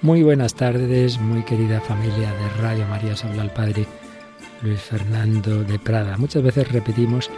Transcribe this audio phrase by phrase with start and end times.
[0.00, 3.86] Muy buenas tardes, muy querida familia de Radio María, se habla el Padre
[4.62, 6.16] Luis Fernando de Prada.
[6.16, 7.28] Muchas veces repetimos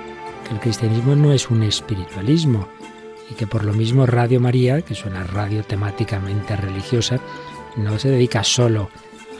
[0.47, 2.69] que el cristianismo no es un espiritualismo
[3.29, 7.19] y que por lo mismo Radio María, que es una radio temáticamente religiosa,
[7.77, 8.91] no se dedica solo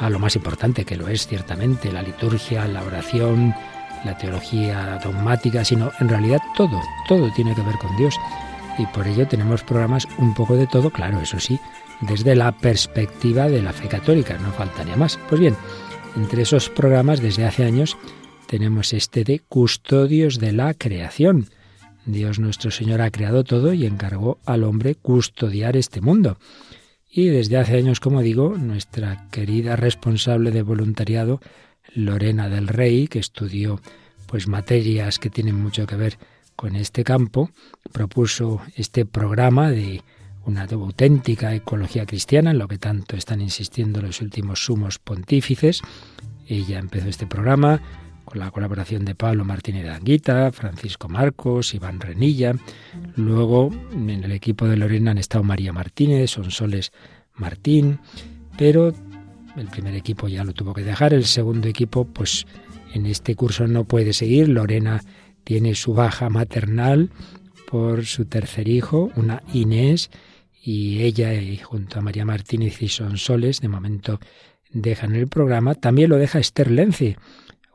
[0.01, 3.55] a lo más importante, que lo es ciertamente, la liturgia, la oración,
[4.05, 8.15] la teología dogmática, sino en realidad todo, todo tiene que ver con Dios.
[8.79, 11.59] Y por ello tenemos programas un poco de todo, claro, eso sí,
[12.01, 15.19] desde la perspectiva de la fe católica, no faltaría más.
[15.29, 15.57] Pues bien,
[16.17, 17.97] entre esos programas desde hace años
[18.47, 21.49] tenemos este de Custodios de la Creación.
[22.07, 26.39] Dios nuestro Señor ha creado todo y encargó al hombre custodiar este mundo.
[27.13, 31.41] Y desde hace años, como digo, nuestra querida responsable de voluntariado,
[31.95, 33.81] Lorena del Rey, que estudió
[34.27, 36.19] pues materias que tienen mucho que ver
[36.57, 37.51] con este campo,
[37.93, 40.03] propuso este programa de
[40.45, 45.83] una auténtica ecología cristiana, en lo que tanto están insistiendo los últimos sumos pontífices.
[46.47, 47.81] Ella empezó este programa
[48.25, 52.55] con la colaboración de Pablo Martínez de Anguita, Francisco Marcos, Iván Renilla.
[53.17, 56.93] Luego en el equipo de Lorena han estado María Martínez, Sonsoles
[57.35, 57.99] Martín,
[58.57, 58.93] pero
[59.57, 62.47] el primer equipo ya lo tuvo que dejar, el segundo equipo pues
[62.93, 64.49] en este curso no puede seguir.
[64.49, 65.03] Lorena
[65.45, 67.11] tiene su baja maternal
[67.71, 70.11] por su tercer hijo, una Inés,
[70.63, 71.31] y ella,
[71.63, 74.21] junto a María Martínez y Sonsoles, de momento
[74.71, 75.75] dejan el programa.
[75.75, 77.17] También lo deja Esther Lenzi,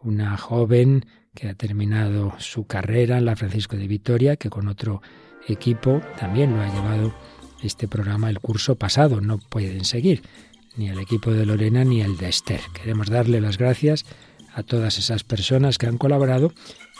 [0.03, 5.01] una joven que ha terminado su carrera en la Francisco de Vitoria, que con otro
[5.47, 7.15] equipo también lo ha llevado
[7.63, 9.19] este programa el curso pasado.
[9.19, 10.21] No pueden seguir
[10.77, 12.61] ni el equipo de Lorena ni el de Esther.
[12.73, 14.05] Queremos darle las gracias
[14.53, 16.53] a todas esas personas que han colaborado.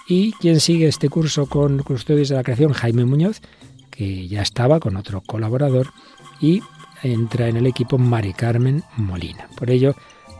[0.07, 3.41] Y quien sigue este curso con Custodios de la Creación, Jaime Muñoz,
[3.89, 5.91] que ya estaba con otro colaborador
[6.39, 6.61] y
[7.01, 9.47] entra en el equipo Mari Carmen Molina.
[9.58, 9.95] Por ello,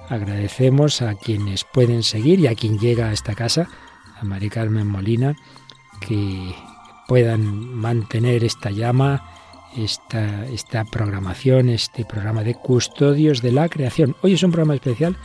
[0.10, 3.68] agradecemos a quienes pueden seguir y a quien llega a esta casa,
[4.20, 5.36] a Mari Carmen Molina,
[6.00, 6.54] que
[7.08, 7.44] puedan
[7.76, 9.35] mantener esta llama,
[9.78, 14.16] esta, programación, este programa de custodios de la creación.
[14.22, 15.18] Hoy es un programa especial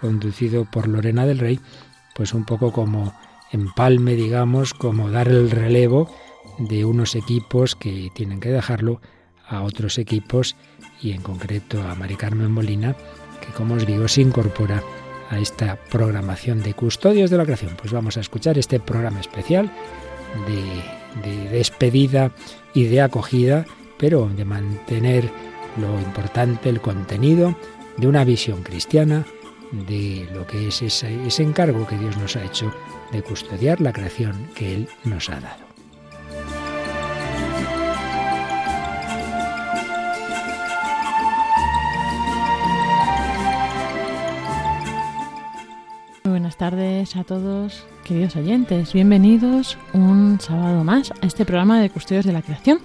[0.00, 1.60] conducido por Lorena del Rey,
[2.14, 3.14] pues un poco como
[3.52, 6.10] empalme, digamos, como dar el relevo
[6.58, 9.00] de unos equipos que tienen que dejarlo
[9.46, 10.56] a otros equipos
[11.00, 12.96] y en concreto a Mari Carmen Molina,
[13.40, 14.82] que como os digo se incorpora
[15.30, 17.76] a esta programación de custodios de la creación.
[17.76, 19.70] Pues vamos a escuchar este programa especial
[20.46, 22.32] de, de despedida
[22.74, 23.64] y de acogida,
[24.02, 25.30] pero de mantener
[25.76, 27.54] lo importante, el contenido
[27.96, 29.24] de una visión cristiana
[29.70, 32.74] de lo que es ese, encargo que Dios nos ha hecho
[33.12, 35.62] de custodiar la creación que Él nos ha dado.
[46.24, 48.94] Buenas tardes a todos, queridos oyentes.
[48.94, 52.80] Bienvenidos un sábado más a este programa de Custodios de la Creación.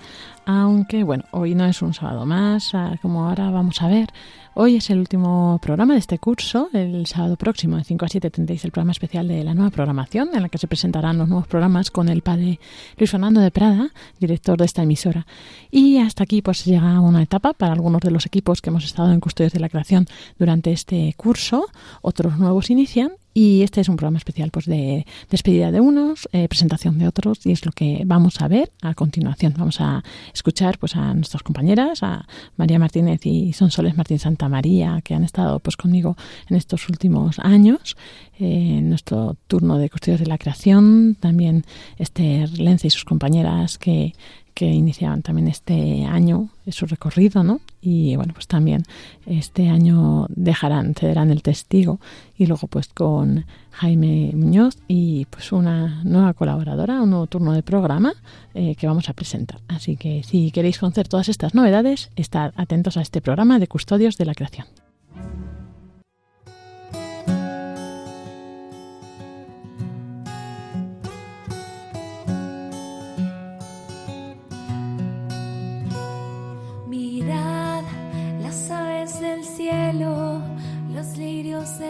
[0.49, 4.07] Aunque, bueno, hoy no es un sábado más, ah, como ahora vamos a ver.
[4.53, 6.69] Hoy es el último programa de este curso.
[6.71, 10.29] El sábado próximo, de 5 a 7, tendréis el programa especial de la nueva programación,
[10.33, 12.61] en la que se presentarán los nuevos programas con el padre
[12.95, 13.91] Luis Fernando de Prada,
[14.21, 15.27] director de esta emisora.
[15.69, 19.11] Y hasta aquí, pues llega una etapa para algunos de los equipos que hemos estado
[19.11, 20.07] en Custodios de la Creación
[20.39, 21.65] durante este curso.
[22.01, 26.47] Otros nuevos inician y este es un programa especial pues de despedida de unos, eh,
[26.47, 29.53] presentación de otros y es lo que vamos a ver a continuación.
[29.55, 30.03] Vamos a
[30.33, 35.23] escuchar pues a nuestras compañeras, a María Martínez y Sonsoles Martín Santa María, que han
[35.23, 36.17] estado pues conmigo
[36.49, 37.95] en estos últimos años,
[38.39, 41.63] en nuestro turno de custodios de la creación, también
[41.99, 44.15] Esther Lence y sus compañeras que
[44.57, 47.61] que iniciaban también este año su recorrido, ¿no?
[47.79, 48.81] Y bueno, pues también
[49.27, 51.99] este año dejarán, cederán el testigo
[52.35, 57.61] y luego pues con Jaime Muñoz y pues una nueva colaboradora, un nuevo turno de
[57.61, 58.15] programa
[58.55, 59.59] eh, que vamos a presentar.
[59.67, 64.17] Así que si queréis conocer todas estas novedades, estad atentos a este programa de Custodios
[64.17, 64.65] de la Creación.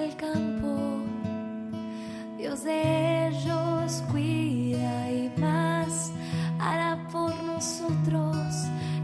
[0.07, 1.01] Del campo,
[2.37, 6.11] Dios de ellos cuida y más
[6.59, 8.45] hará por nosotros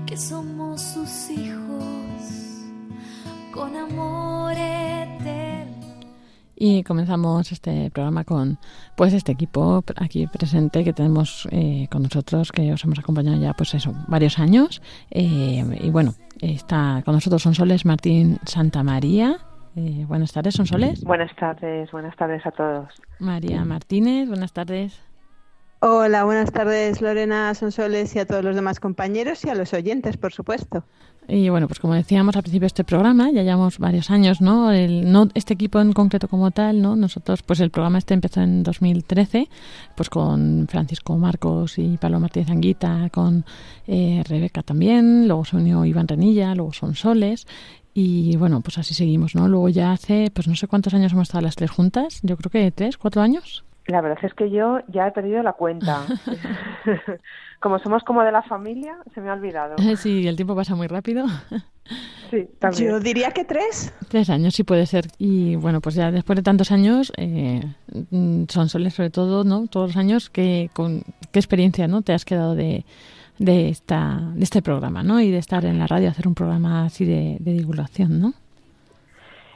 [0.06, 2.64] que somos sus hijos.
[3.54, 5.74] Con amor eterno.
[6.56, 8.58] Y comenzamos este programa con
[8.96, 13.54] pues este equipo aquí presente que tenemos eh, con nosotros que os hemos acompañado ya
[13.54, 14.82] pues eso varios años.
[15.12, 19.40] Eh, y bueno está con nosotros Sonsoles Martín Santa María
[19.76, 25.02] eh, buenas tardes Sonsoles buenas tardes buenas tardes a todos María Martínez buenas tardes
[25.86, 30.16] Hola, buenas tardes Lorena Sonsoles y a todos los demás compañeros y a los oyentes,
[30.16, 30.86] por supuesto.
[31.28, 34.72] Y bueno, pues como decíamos al principio de este programa, ya llevamos varios años, ¿no?
[34.72, 36.96] El, no este equipo en concreto como tal, ¿no?
[36.96, 39.50] Nosotros, pues el programa este empezó en 2013,
[39.98, 43.44] pues con Francisco Marcos y Pablo Martínez Anguita, con
[43.86, 47.46] eh, Rebeca también, luego se unió Iván Renilla, luego son Soles,
[47.94, 49.48] y bueno, pues así seguimos, ¿no?
[49.48, 52.50] Luego ya hace, pues no sé cuántos años hemos estado las tres juntas, yo creo
[52.50, 53.64] que tres, cuatro años.
[53.88, 56.06] La verdad es que yo ya he perdido la cuenta.
[57.60, 59.76] como somos como de la familia, se me ha olvidado.
[59.98, 61.26] Sí, el tiempo pasa muy rápido.
[62.32, 62.90] Sí, también.
[62.90, 63.94] Yo diría que tres.
[64.08, 65.06] Tres años, sí puede ser.
[65.20, 67.62] Y bueno, pues ya después de tantos años, eh,
[68.48, 69.68] son soles sobre todo, ¿no?
[69.68, 72.86] Todos los años, ¿qué, con, qué experiencia no te has quedado de,
[73.40, 75.20] de, esta, de este programa, ¿no?
[75.20, 78.34] Y de estar en la radio, hacer un programa así de, divulgación, ¿no?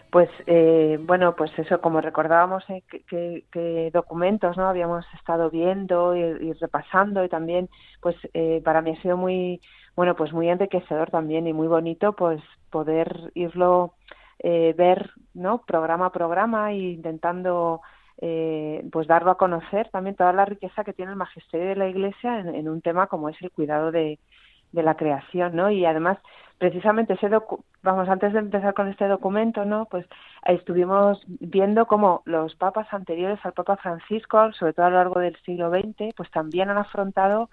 [0.10, 6.54] Pues eh, bueno, pues eso, como recordábamos eh, que, documentos no habíamos estado viendo y,
[6.54, 7.70] repasando y también,
[8.02, 9.62] pues eh, para mí ha sido muy,
[9.96, 13.94] bueno, pues muy enriquecedor también y muy bonito, pues poder irlo
[14.40, 15.64] eh, ver, ¿no?
[15.64, 17.82] Programa a programa e intentando
[18.19, 22.40] pues darlo a conocer también toda la riqueza que tiene el magisterio de la Iglesia
[22.40, 24.19] en, en un tema como es el cuidado de,
[24.74, 25.72] la creación, ¿no?
[25.72, 26.19] Y además
[26.58, 27.30] precisamente ese
[27.84, 30.06] vamos antes de empezar con este documento no pues
[30.46, 35.36] estuvimos viendo cómo los papas anteriores al papa Francisco sobre todo a lo largo del
[35.46, 37.50] siglo XX pues también han afrontado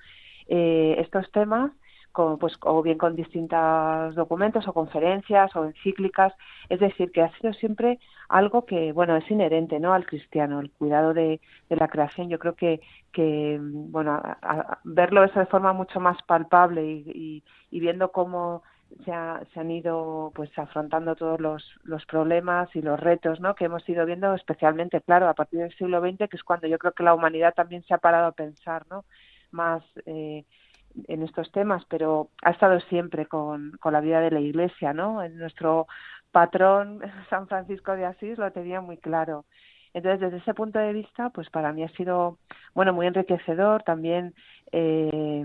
[0.49, 1.71] eh, estos temas
[2.15, 6.33] con, pues o bien con distintos documentos o conferencias o encíclicas
[6.69, 10.71] es decir que ha sido siempre algo que bueno es inherente no al cristiano el
[10.71, 12.81] cuidado de, la creación yo creo que
[13.13, 14.23] que bueno
[14.85, 18.63] verlo eso de forma mucho más palpable y, viendo cómo
[19.05, 19.13] se,
[19.53, 23.57] se, han ido pues afrontando todos los, los problemas y los retos ¿no?
[23.57, 26.79] que hemos ido viendo especialmente claro a partir del siglo XX que es cuando yo
[26.79, 29.05] creo que la humanidad también se ha parado a pensar ¿no?
[29.51, 30.45] más eh,
[31.09, 35.23] en estos temas pero ha estado siempre con, con la vida de la Iglesia ¿no?
[35.23, 35.87] en nuestro
[36.33, 37.01] patrón
[37.31, 39.45] San Francisco de Asís lo tenía muy claro
[39.93, 42.39] entonces desde ese punto de vista pues para mí ha sido
[42.75, 44.35] bueno muy enriquecedor también
[44.73, 45.45] eh,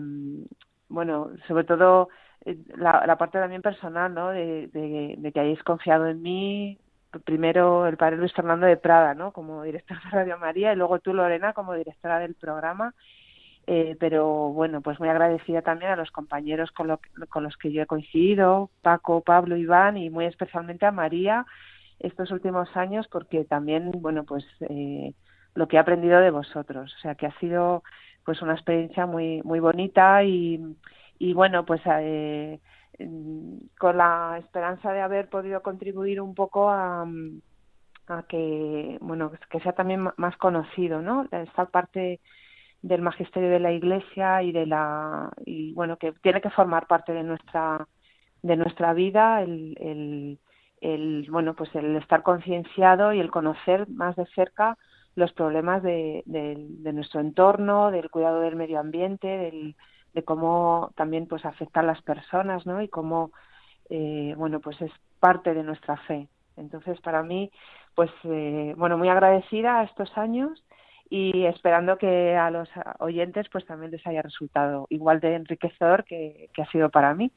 [0.87, 2.09] bueno sobre todo
[2.45, 4.29] eh, la, parte también personal, ¿no?
[4.29, 6.77] De, de, de, que hayáis confiado en mí,
[7.25, 9.33] primero el padre Luis Fernando de Prada, ¿no?
[9.33, 12.93] Como director de Radio María y luego tú, Lorena, como directora del programa.
[13.71, 16.99] Eh, pero bueno, pues muy agradecida también a los compañeros con, lo,
[17.29, 21.45] con los que yo he coincidido, Paco, Pablo, Iván y muy especialmente a María
[21.99, 25.13] estos últimos años porque también, bueno, pues eh,
[25.53, 27.83] lo que he aprendido de vosotros, o sea que ha sido
[28.25, 30.59] pues una experiencia muy muy bonita y,
[31.19, 32.59] y bueno, pues eh,
[33.77, 37.05] con la esperanza de haber podido contribuir un poco a,
[38.07, 41.27] a que, bueno, que sea también más conocido, ¿no?
[41.31, 42.19] Esta parte
[42.81, 47.13] del magisterio de la Iglesia y de la y bueno que tiene que formar parte
[47.13, 47.87] de nuestra
[48.41, 50.39] de nuestra vida el, el,
[50.81, 54.77] el bueno pues el estar concienciado y el conocer más de cerca
[55.15, 59.75] los problemas de, de, nuestro entorno del cuidado del medio ambiente del
[60.13, 62.81] de cómo también pues afecta a las personas, ¿no?
[62.81, 63.31] Y cómo,
[63.89, 66.27] eh, bueno, pues es parte de nuestra fe.
[66.57, 67.51] Entonces, para mí,
[67.95, 70.63] pues, eh, bueno, muy agradecida a estos años
[71.09, 76.49] y esperando que a los oyentes pues también les haya resultado igual de enriquecedor que,
[76.57, 77.31] ha sido para mí.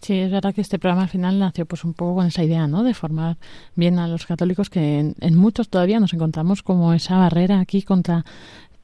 [0.00, 2.66] Sí, es verdad que este programa al final nació pues un poco con esa idea,
[2.66, 2.82] ¿no?
[2.82, 3.36] De formar
[3.74, 8.24] bien a los católicos que en, muchos todavía nos encontramos como esa barrera aquí contra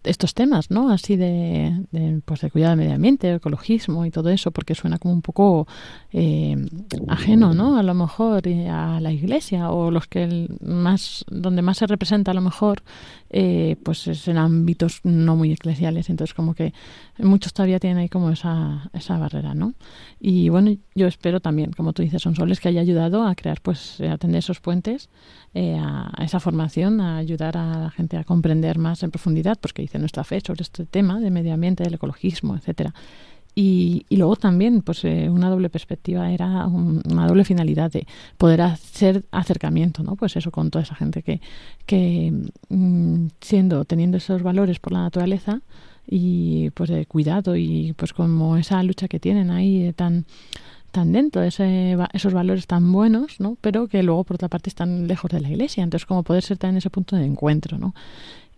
[0.05, 0.91] estos temas, ¿no?
[0.91, 5.15] Así de, pues de cuidado del medio ambiente, ecologismo y todo eso, porque suena como
[5.15, 5.69] un poco
[6.13, 6.57] eh,
[7.09, 7.79] ajeno, ¿no?
[7.79, 12.35] A lo mejor a la iglesia o los que más, donde más se representa a
[12.35, 12.83] lo mejor,
[13.33, 16.73] eh, pues es en ámbitos no muy eclesiales, entonces como que
[17.19, 19.75] muchos todavía tienen ahí como esa, esa barrera, ¿no?
[20.21, 23.61] Y bueno, yo espero también, como tú dices, son soles que haya ayudado a crear,
[23.61, 25.09] pues, a atender esos puentes,
[25.55, 29.83] a, a esa formación, a ayudar a la gente a comprender más en profundidad, porque
[29.93, 32.95] de nuestra fe sobre este tema de medio ambiente, del ecologismo, etcétera.
[33.55, 38.07] Y, y, luego también, pues eh, una doble perspectiva era un, una doble finalidad de
[38.39, 40.17] poder hacer acercamiento, ¿no?
[40.17, 41.41] Pues eso con toda esa gente que,
[41.85, 42.33] que
[42.71, 45.61] mm, siendo, teniendo esos valores por la naturaleza
[46.07, 50.25] y pues de cuidado y pues como esa lucha que tienen ahí tan
[50.93, 53.57] tan dentro de ese, esos valores tan buenos, ¿no?
[53.61, 55.83] Pero que luego, por otra parte, están lejos de la iglesia.
[55.83, 57.95] Entonces, como poder ser también ese punto de encuentro, ¿no?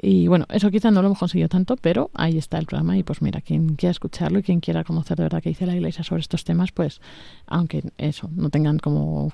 [0.01, 3.03] Y bueno, eso quizá no lo hemos conseguido tanto, pero ahí está el programa y
[3.03, 6.05] pues mira, quien quiera escucharlo y quien quiera conocer de verdad qué dice la iglesia
[6.05, 7.01] sobre estos temas, pues
[7.47, 9.33] aunque eso, no tengan como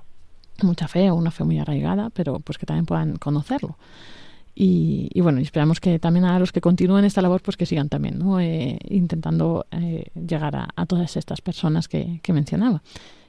[0.63, 3.79] mucha fe o una fe muy arraigada, pero pues que también puedan conocerlo.
[4.63, 7.89] Y, y, bueno, esperamos que también a los que continúen esta labor, pues que sigan
[7.89, 8.41] también, ¿no?
[8.41, 12.83] Eh, intentando eh, llegar a, todas estas personas que, que mencionaba.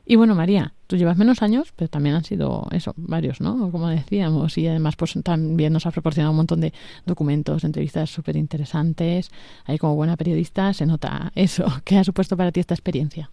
[0.06, 3.72] Y bueno, María, tú llevas menos años, pero también han sido eso, varios, ¿no?
[3.72, 6.74] Como decíamos, y además pues también nos has proporcionado un montón de
[7.06, 9.32] documentos, entrevistas súper interesantes.
[9.64, 11.64] Ahí como buena periodista se nota eso.
[11.86, 13.32] ¿Qué ha supuesto para ti esta experiencia?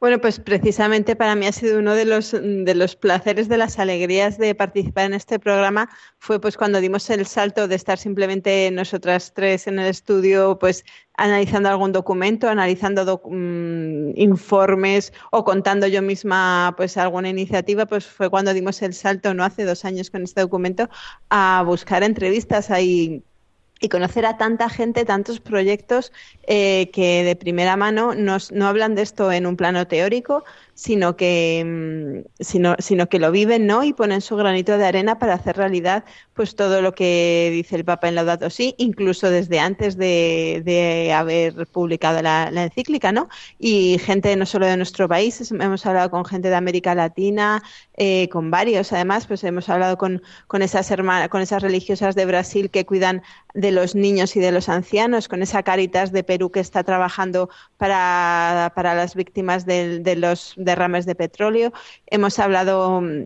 [0.00, 3.80] Bueno, pues precisamente para mí ha sido uno de los, de los placeres, de las
[3.80, 5.88] alegrías de participar en este programa,
[6.18, 10.84] fue pues cuando dimos el salto de estar simplemente nosotras tres en el estudio, pues
[11.14, 18.30] analizando algún documento, analizando mm, informes o contando yo misma pues alguna iniciativa, pues fue
[18.30, 20.88] cuando dimos el salto, no hace dos años con este documento,
[21.28, 22.70] a buscar entrevistas.
[22.70, 23.24] Ahí
[23.80, 26.12] y conocer a tanta gente, tantos proyectos
[26.46, 30.44] eh, que de primera mano nos, no hablan de esto en un plano teórico,
[30.78, 33.82] sino que, mm, sino, sino que lo viven ¿no?
[33.82, 36.04] y ponen su granito de arena para hacer realidad
[36.34, 41.66] pues todo lo que dice el Papa en Laudato Si, incluso desde antes de, haber
[41.66, 43.28] publicado la, la, encíclica, ¿no?
[43.58, 47.60] Y gente no solo de nuestro país, hemos hablado con gente de América Latina,
[47.96, 52.24] eh, con varios, además, pues hemos hablado con, con esas hermanas, con esas religiosas de
[52.26, 56.52] Brasil que cuidan de los niños y de los ancianos, con esa Caritas de Perú
[56.52, 61.72] que está trabajando para, para las víctimas de, de los derrames de petróleo.
[62.06, 63.24] Hemos hablado mm,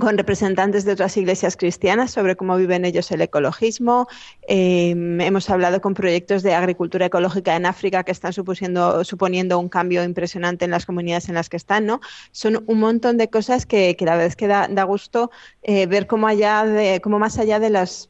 [0.00, 4.08] con representantes de otras iglesias cristianas sobre cómo viven ellos el ecologismo.
[4.48, 10.02] Eh, hemos hablado con proyectos de agricultura ecológica en África que están suponiendo un cambio
[10.02, 11.86] impresionante en las comunidades en las que están.
[11.86, 12.00] ¿no?
[12.32, 15.30] Son un montón de cosas que, que la verdad es que da, da gusto
[15.62, 18.09] eh, ver cómo, allá de, cómo más allá de las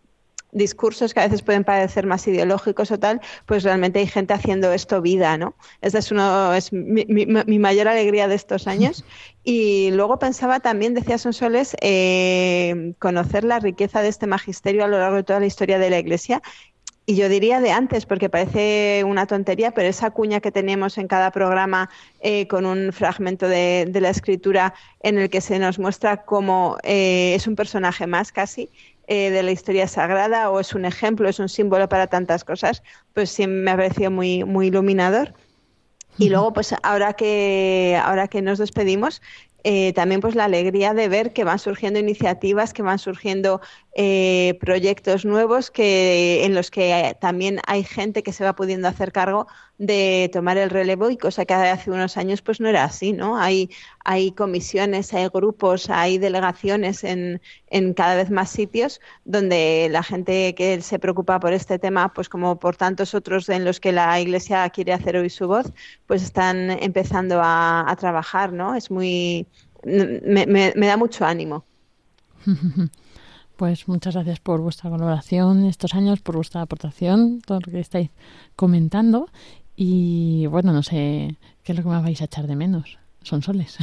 [0.52, 4.72] discursos que a veces pueden parecer más ideológicos o tal, pues realmente hay gente haciendo
[4.72, 5.54] esto vida, ¿no?
[5.80, 9.04] Esa es, uno, es mi, mi, mi mayor alegría de estos años.
[9.42, 14.98] Y luego pensaba también, decía Sonsoles, eh, conocer la riqueza de este magisterio a lo
[14.98, 16.42] largo de toda la historia de la Iglesia
[17.10, 21.08] y yo diría de antes, porque parece una tontería, pero esa cuña que tenemos en
[21.08, 21.90] cada programa
[22.20, 26.76] eh, con un fragmento de, de, la escritura en el que se nos muestra cómo
[26.84, 28.70] eh, es un personaje más casi,
[29.12, 32.84] eh, de la historia sagrada o es un ejemplo, es un símbolo para tantas cosas,
[33.12, 35.34] pues sí me ha parecido muy, muy iluminador.
[36.16, 39.20] Y luego, pues ahora que, ahora que nos despedimos,
[39.64, 43.60] eh, también pues la alegría de ver que van surgiendo iniciativas, que van surgiendo
[43.96, 49.10] eh, proyectos nuevos que, en los que también hay gente que se va pudiendo hacer
[49.10, 49.48] cargo
[49.80, 53.38] de tomar el relevo y cosa que hace unos años pues no era así, ¿no?
[53.38, 53.70] Hay,
[54.04, 60.54] hay comisiones, hay grupos, hay delegaciones en, en cada vez más sitios donde la gente
[60.54, 64.20] que se preocupa por este tema, pues como por tantos otros en los que la
[64.20, 65.72] Iglesia quiere hacer oír su voz,
[66.06, 68.74] pues están empezando a, a trabajar, ¿no?
[68.74, 69.46] Es muy...
[69.82, 71.64] me, me, me da mucho ánimo.
[73.60, 78.08] Pues muchas gracias por vuestra colaboración estos años, por vuestra aportación, todo lo que estáis
[78.56, 79.28] comentando.
[79.82, 82.98] Y bueno, no sé qué es lo que más vais a echar de menos.
[83.22, 83.78] Son soles.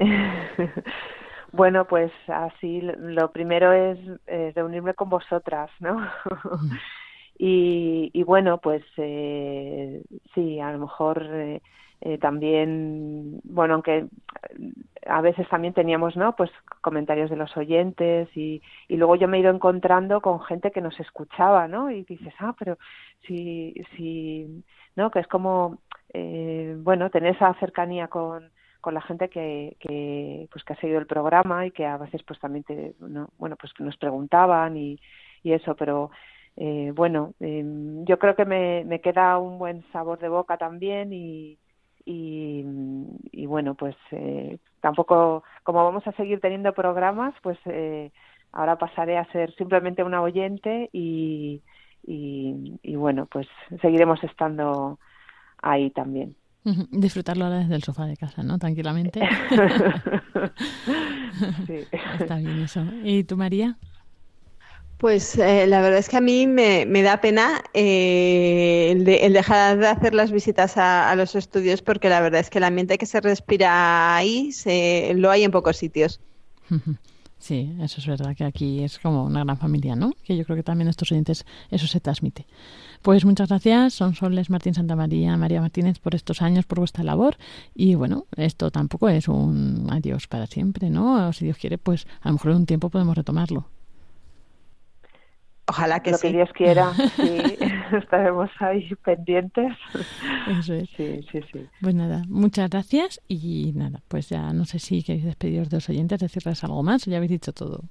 [1.52, 3.96] bueno, pues así lo primero es
[4.56, 6.04] reunirme con vosotras, ¿no?
[7.38, 10.02] y, y, bueno, pues eh,
[10.34, 11.62] sí, a lo mejor eh,
[12.02, 14.06] eh, también, bueno, aunque
[15.06, 16.34] a veces también teníamos, ¿no?
[16.34, 20.70] Pues comentarios de los oyentes y, y luego yo me he ido encontrando con gente
[20.70, 21.90] que nos escuchaba, ¿no?
[21.90, 22.78] Y dices, ah, pero
[23.26, 24.64] si, si,
[24.96, 25.10] ¿no?
[25.10, 25.78] Que es como,
[26.14, 30.98] eh, bueno, tener esa cercanía con, con la gente que, que, pues que ha seguido
[31.00, 33.28] el programa y que a veces pues también te, ¿no?
[33.38, 34.98] bueno, pues nos preguntaban y,
[35.42, 36.10] y eso, pero
[36.56, 37.62] eh, bueno, eh,
[38.04, 41.58] yo creo que me, me queda un buen sabor de boca también y,
[42.04, 42.64] y,
[43.32, 48.10] y bueno, pues eh, tampoco, como vamos a seguir teniendo programas, pues eh,
[48.52, 51.62] ahora pasaré a ser simplemente una oyente y,
[52.06, 53.46] y, y bueno, pues
[53.80, 54.98] seguiremos estando
[55.62, 56.36] ahí también.
[56.90, 58.58] Disfrutarlo ahora desde el sofá de casa, ¿no?
[58.58, 59.20] Tranquilamente.
[61.66, 61.86] sí.
[62.20, 62.84] Está bien eso.
[63.02, 63.78] ¿Y tú, María?
[65.00, 69.32] Pues eh, la verdad es que a mí me, da pena eh, el, de, el,
[69.32, 72.98] dejar de hacer las visitas a, los estudios porque la verdad es que el ambiente
[72.98, 76.20] que se respira ahí se, lo hay en pocos sitios.
[77.38, 80.12] Sí, eso es verdad, que aquí es como una gran familia, ¿no?
[80.24, 82.46] Que yo creo que también a estos oyentes eso se transmite.
[83.00, 87.02] Pues muchas gracias, son Soles Martín Santa María, María Martínez, por estos años, por vuestra
[87.02, 87.38] labor.
[87.74, 91.28] Y bueno, esto tampoco es un adiós para siempre, ¿no?
[91.28, 93.70] O si Dios quiere, pues a lo mejor en un tiempo podemos retomarlo.
[95.70, 96.26] Ojalá que Lo sí.
[96.26, 97.56] que Dios quiera, sí,
[97.96, 99.72] estaremos ahí pendientes.
[100.48, 100.90] Eso es.
[100.90, 101.66] Sí, sí, sí.
[101.80, 105.88] Pues nada, muchas gracias y nada, pues ya no sé si queréis despediros de los
[105.88, 107.84] oyentes, decirles algo más o ya habéis dicho todo.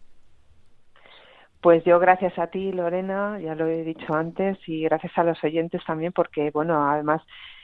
[1.62, 5.42] Pues yo gracias a ti, Lorena, ya lo he dicho antes, y gracias a los
[5.42, 7.22] oyentes también, porque bueno, además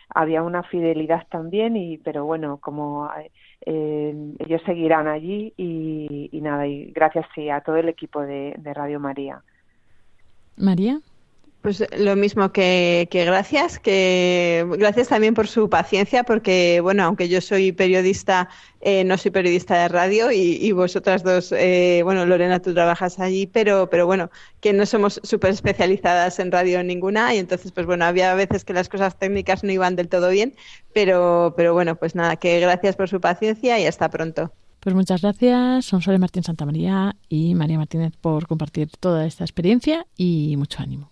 [0.09, 3.09] había una fidelidad también, y pero bueno, como
[3.65, 8.55] eh, ellos seguirán allí y, y nada, y gracias sí, a todo el equipo de,
[8.57, 9.41] de Radio María.
[10.55, 11.01] María.
[11.61, 17.41] Pues lo mismo que, gracias, que gracias también por su paciencia, porque bueno, aunque yo
[17.41, 18.49] soy periodista,
[18.81, 23.19] eh, no soy periodista de radio y, y vosotras dos, eh, bueno, Lorena, tú trabajas
[23.19, 27.87] allí, pero, pero bueno, que no somos súper especializadas en radio ninguna y entonces, pues
[27.87, 30.55] bueno, había veces que las cosas técnicas no iban del todo bien,
[30.93, 34.53] pero, pero bueno, pues nada, que gracias por su paciencia y hasta pronto.
[34.85, 40.05] Pues muchas gracias, son Sole Martín Santamaría y María Martínez por compartir toda esta experiencia
[40.15, 41.09] y mucho ánimo.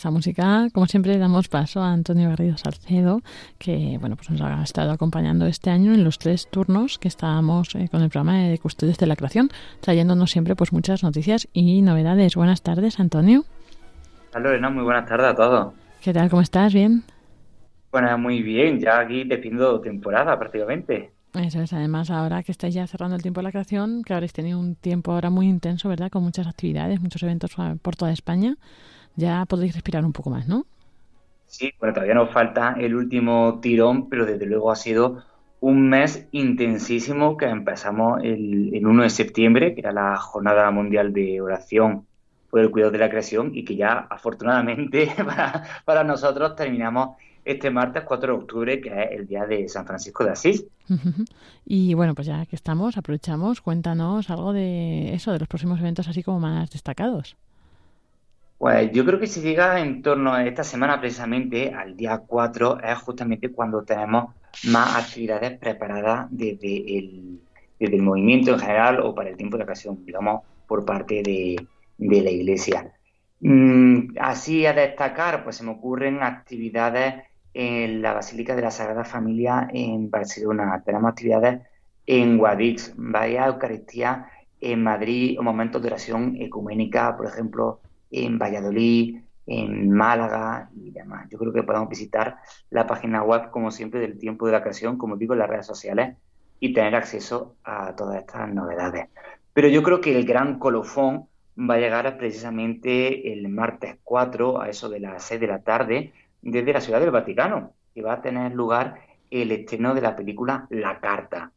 [0.00, 3.20] Esta música, como siempre, damos paso a Antonio Garrido Salcedo,
[3.58, 7.74] que bueno, pues nos ha estado acompañando este año en los tres turnos que estábamos
[7.74, 11.82] eh, con el programa de Custodios de la Creación, trayéndonos siempre pues muchas noticias y
[11.82, 12.34] novedades.
[12.34, 13.44] Buenas tardes, Antonio.
[14.32, 15.74] Hola, Lorena, muy buenas tardes a todos.
[16.00, 16.30] ¿Qué tal?
[16.30, 16.72] ¿Cómo estás?
[16.72, 17.04] ¿Bien?
[17.92, 21.10] Bueno, muy bien, ya aquí despidiendo temporada prácticamente.
[21.34, 24.32] Eso es, además ahora que estáis ya cerrando el tiempo de la creación, que habréis
[24.32, 26.10] tenido un tiempo ahora muy intenso, ¿verdad?
[26.10, 28.56] Con muchas actividades, muchos eventos por toda España
[29.16, 30.66] ya podéis respirar un poco más, ¿no?
[31.46, 35.24] Sí, bueno, todavía nos falta el último tirón, pero desde luego ha sido
[35.60, 41.12] un mes intensísimo que empezamos el, el 1 de septiembre, que era la Jornada Mundial
[41.12, 42.06] de Oración
[42.50, 47.70] por el Cuidado de la Creación, y que ya afortunadamente para, para nosotros terminamos este
[47.70, 50.64] martes 4 de octubre, que es el día de San Francisco de Asís.
[51.64, 56.08] Y bueno, pues ya que estamos, aprovechamos, cuéntanos algo de eso, de los próximos eventos
[56.08, 57.36] así como más destacados.
[58.60, 62.80] Pues yo creo que si llega en torno a esta semana precisamente, al día 4,
[62.82, 67.40] es justamente cuando tenemos más actividades preparadas desde el,
[67.78, 71.56] desde el movimiento en general o para el tiempo de ocasión, digamos, por parte de,
[71.96, 72.92] de la Iglesia.
[73.40, 77.14] Mm, así a destacar, pues se me ocurren actividades
[77.54, 80.82] en la Basílica de la Sagrada Familia en Barcelona.
[80.84, 81.62] Tenemos actividades
[82.04, 84.26] en Guadix, vaya Eucaristía
[84.60, 91.28] en Madrid, o momentos de oración ecuménica, por ejemplo, en Valladolid, en Málaga y demás.
[91.30, 92.36] Yo creo que podemos visitar
[92.70, 95.66] la página web, como siempre, del tiempo de la creación, como digo, en las redes
[95.66, 96.16] sociales
[96.60, 99.08] y tener acceso a todas estas novedades.
[99.52, 101.26] Pero yo creo que el gran colofón
[101.58, 106.12] va a llegar precisamente el martes 4 a eso de las 6 de la tarde
[106.42, 110.66] desde la Ciudad del Vaticano, que va a tener lugar el estreno de la película
[110.70, 111.52] La Carta.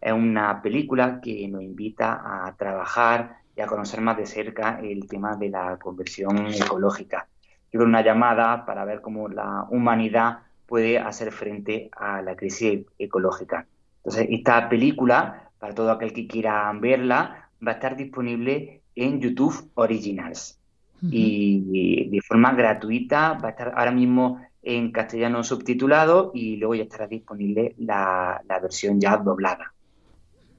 [0.00, 5.08] Es una película que nos invita a trabajar y a conocer más de cerca el
[5.08, 7.26] tema de la conversión ecológica.
[7.72, 12.84] Yo creo una llamada para ver cómo la humanidad puede hacer frente a la crisis
[12.98, 13.66] ecológica.
[13.98, 19.70] Entonces, esta película, para todo aquel que quiera verla, va a estar disponible en YouTube
[19.74, 20.58] Originals.
[21.02, 21.10] Uh -huh.
[21.12, 26.82] Y de forma gratuita, va a estar ahora mismo en castellano subtitulado y luego ya
[26.82, 29.72] estará disponible la, la versión ya doblada.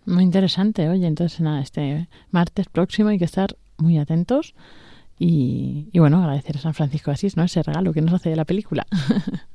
[0.08, 4.56] Muy interesante, oye, entonces nada, este martes próximo hay que estar muy atentos
[5.20, 7.44] y, y bueno, agradecer a San Francisco de Asís, ¿no?
[7.44, 8.88] Ese regalo que nos hace de la película.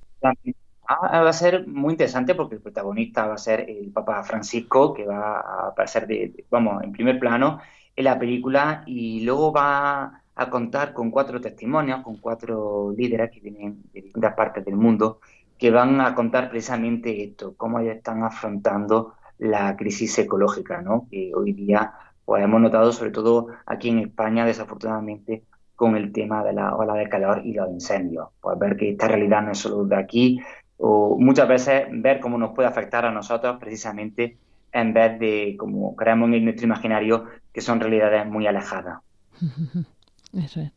[0.85, 4.93] Ah, va a ser muy interesante porque el protagonista va a ser el Papa Francisco,
[4.93, 7.61] que va a aparecer, de, vamos, en primer plano
[7.97, 13.41] en la película y luego va a contar con cuatro testimonios, con cuatro líderes que
[13.41, 15.21] vienen de distintas partes del mundo,
[15.57, 21.09] que van a contar precisamente esto, cómo ellos están afrontando la crisis ecológica, ¿no?
[21.11, 21.93] Que hoy día
[22.25, 25.43] pues, hemos notado, sobre todo aquí en España, desafortunadamente,
[25.75, 28.29] con el tema de la ola de calor y los incendios.
[28.41, 30.41] Pues ver que esta realidad no es solo de aquí,
[30.77, 34.39] o muchas veces ver cómo nos puede afectar a nosotros precisamente
[34.73, 39.01] en vez de, como creemos en nuestro imaginario, que son realidades muy alejadas.
[40.33, 40.73] Eso es.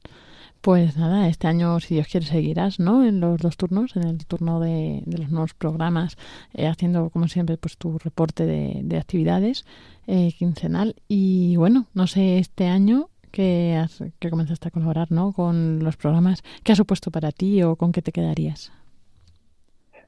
[0.66, 3.06] Pues nada, este año, si Dios quiere, seguirás, ¿no?
[3.06, 6.18] En los dos turnos, en el turno de, de los nuevos programas,
[6.56, 9.64] eh, haciendo, como siempre, pues tu reporte de, de actividades
[10.08, 10.96] eh, quincenal.
[11.08, 15.34] Y bueno, no sé, este año, que, has, que comenzaste a colaborar ¿no?
[15.34, 18.72] con los programas, ¿qué ha supuesto para ti o con qué te quedarías?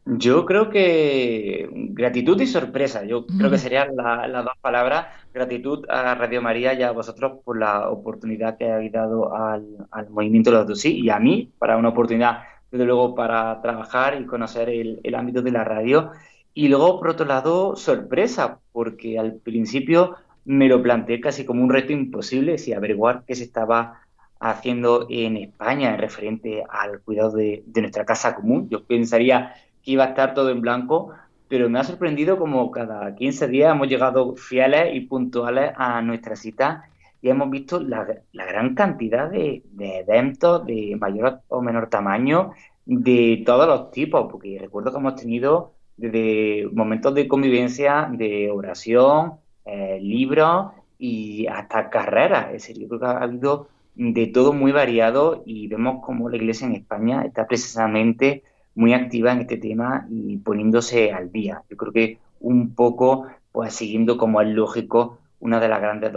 [0.09, 5.07] Yo creo que gratitud y sorpresa, yo creo que serían las dos palabras.
[5.33, 9.65] Gratitud a Radio María y a vosotros por la oportunidad que habéis dado al,
[10.09, 14.25] movimiento de los sí y a mí para una oportunidad, desde luego, para trabajar y
[14.25, 16.11] conocer el, el ámbito de la radio.
[16.53, 20.15] Y luego, por otro lado, sorpresa, porque al principio
[20.45, 23.99] me lo planteé casi como un reto imposible, si averiguar qué se estaba
[24.39, 28.69] haciendo en España en referente al cuidado de, de nuestra casa común.
[28.69, 29.53] Yo pensaría
[29.87, 31.11] iba a estar todo en blanco,
[31.47, 36.35] pero me ha sorprendido como cada 15 días hemos llegado fieles y puntuales a nuestra
[36.35, 36.89] cita
[37.21, 42.51] y hemos visto la, gran cantidad de, eventos de mayor o menor tamaño,
[42.85, 49.33] de todos los tipos, porque recuerdo que hemos tenido desde momentos de convivencia, de oración,
[49.65, 52.47] eh, libros y hasta carreras.
[52.47, 56.37] Es decir, yo creo que ha habido de todo muy variado y vemos como la
[56.37, 58.43] Iglesia en España está precisamente
[58.77, 61.63] muy activa en este tema y poniéndose al día.
[61.67, 66.11] Yo creo que un poco, pues siguiendo como es lógico, una de las grandes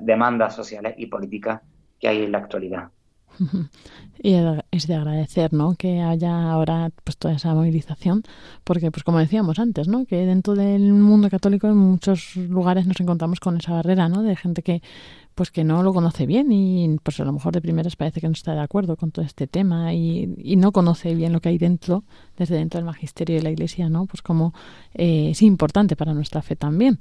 [0.00, 1.60] demandas sociales y políticas
[2.00, 2.88] que hay en la actualidad.
[4.22, 4.34] Y
[4.70, 5.74] es de agradecer, ¿no?
[5.76, 8.22] Que haya ahora pues toda esa movilización,
[8.64, 10.04] porque pues como decíamos antes, ¿no?
[10.04, 14.22] Que dentro del mundo católico en muchos lugares nos encontramos con esa barrera, ¿no?
[14.22, 14.82] De gente que
[15.34, 18.26] pues que no lo conoce bien y pues a lo mejor de primeras parece que
[18.26, 21.48] no está de acuerdo con todo este tema y, y no conoce bien lo que
[21.48, 22.04] hay dentro,
[22.36, 24.04] desde dentro del magisterio de la Iglesia, ¿no?
[24.04, 24.52] Pues como
[24.92, 26.98] eh, es importante para nuestra fe también.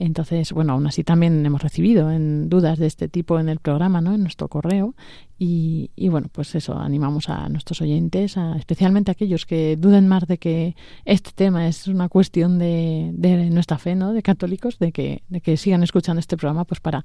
[0.00, 4.00] Entonces, bueno, aún así también hemos recibido en dudas de este tipo en el programa,
[4.00, 4.14] ¿no?
[4.14, 4.94] En nuestro correo.
[5.40, 10.06] Y, y bueno, pues eso, animamos a nuestros oyentes, a, especialmente a aquellos que duden
[10.06, 14.12] más de que este tema es una cuestión de, de nuestra fe, ¿no?
[14.12, 17.04] De católicos, de que, de que sigan escuchando este programa, pues para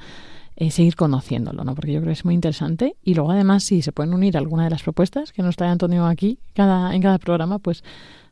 [0.56, 1.74] eh, seguir conociéndolo, ¿no?
[1.74, 2.96] Porque yo creo que es muy interesante.
[3.04, 6.06] Y luego, además, si se pueden unir alguna de las propuestas que nos trae Antonio
[6.06, 7.84] aquí cada, en cada programa, pues,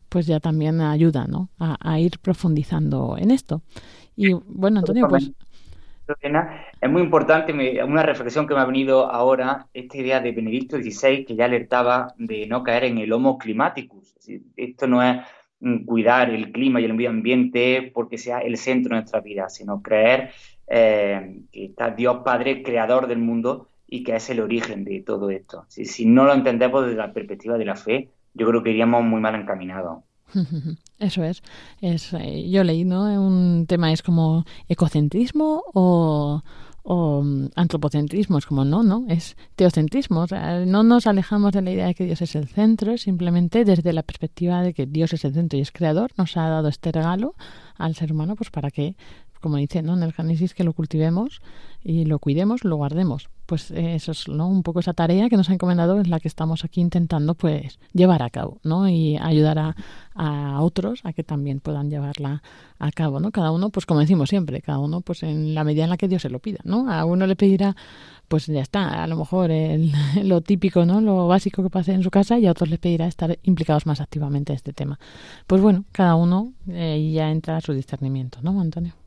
[0.07, 1.49] pues ya también ayuda, ¿no?
[1.57, 3.63] a ir profundizando en esto.
[4.21, 5.31] Y bueno, Antonio, pues...
[6.81, 7.53] Es muy importante,
[7.83, 12.13] una reflexión que me ha venido ahora, esta idea de Benedicto XVI, que ya alertaba
[12.17, 14.13] de no caer en el homo climaticus.
[14.55, 15.21] Esto no es
[15.61, 19.49] mm, cuidar el clima y el medio ambiente porque sea el centro de nuestra vida,
[19.49, 20.31] sino creer
[20.67, 25.29] eh, que está Dios Padre, creador del mundo, y que es el origen de todo
[25.29, 25.65] esto.
[25.67, 29.03] Si, si no lo entendemos desde la perspectiva de la fe, yo creo que iríamos
[29.03, 30.03] muy mal encaminados.
[30.99, 31.41] Eso es.
[31.81, 33.03] es eh, yo leí, ¿no?
[33.21, 36.41] Un tema es como ecocentrismo o,
[36.83, 38.37] o mm, antropocentrismo.
[38.37, 40.21] Es como, no, no, es teocentrismo.
[40.21, 43.65] O sea, no nos alejamos de la idea de que Dios es el centro, simplemente
[43.65, 46.67] desde la perspectiva de que Dios es el centro y es creador, nos ha dado
[46.67, 47.35] este regalo
[47.77, 48.95] al ser humano, pues para que
[49.41, 49.93] como dice ¿no?
[49.93, 51.41] en el Génesis, que lo cultivemos
[51.83, 53.29] y lo cuidemos, lo guardemos.
[53.45, 54.47] Pues eh, eso es ¿no?
[54.47, 57.79] un poco esa tarea que nos ha encomendado, es la que estamos aquí intentando pues
[57.91, 58.87] llevar a cabo, ¿no?
[58.87, 59.75] Y ayudar a,
[60.15, 62.43] a otros a que también puedan llevarla
[62.79, 63.31] a cabo, ¿no?
[63.31, 66.07] Cada uno, pues como decimos siempre, cada uno pues en la medida en la que
[66.07, 66.89] Dios se lo pida, ¿no?
[66.89, 67.75] A uno le pedirá
[68.31, 69.91] pues ya está, a lo mejor el,
[70.23, 71.01] lo típico, ¿no?
[71.01, 73.99] Lo básico que pase en su casa y a otros les pedirá estar implicados más
[73.99, 74.99] activamente en este tema.
[75.47, 79.00] Pues bueno, cada uno eh, ya entra a su discernimiento, ¿no, Antonio?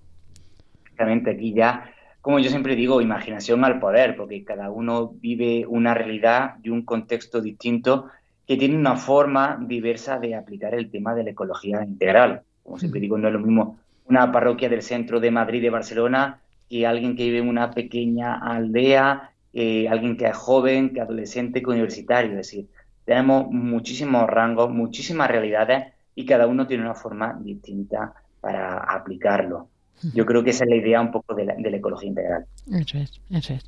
[1.30, 6.56] Aquí ya, como yo siempre digo, imaginación al poder, porque cada uno vive una realidad
[6.62, 8.08] y un contexto distinto
[8.46, 12.42] que tiene una forma diversa de aplicar el tema de la ecología integral.
[12.62, 16.40] Como siempre digo, no es lo mismo una parroquia del centro de Madrid, de Barcelona,
[16.68, 21.04] que alguien que vive en una pequeña aldea, eh, alguien que es joven, que es
[21.04, 22.32] adolescente, que universitario.
[22.32, 22.68] Es decir,
[23.04, 29.68] tenemos muchísimos rangos, muchísimas realidades y cada uno tiene una forma distinta para aplicarlo.
[30.12, 32.46] Yo creo que esa es la idea un poco de la, ecología integral.
[32.70, 33.64] Eso es, eso es.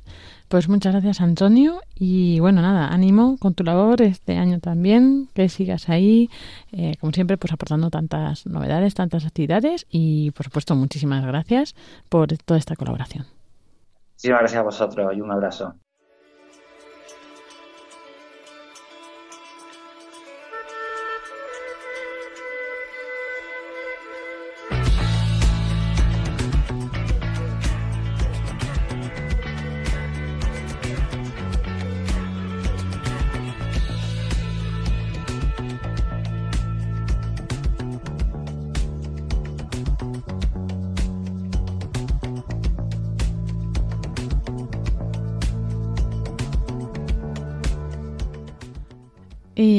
[0.49, 1.81] Pues muchas gracias, Antonio.
[1.95, 6.29] Y bueno, nada, ánimo con tu labor este año también, que sigas ahí,
[6.71, 11.75] eh, como siempre, pues aportando tantas novedades, tantas actividades y, por supuesto, muchísimas gracias
[12.09, 13.25] por toda esta colaboración.
[14.13, 15.75] Muchísimas gracias a vosotros y un abrazo.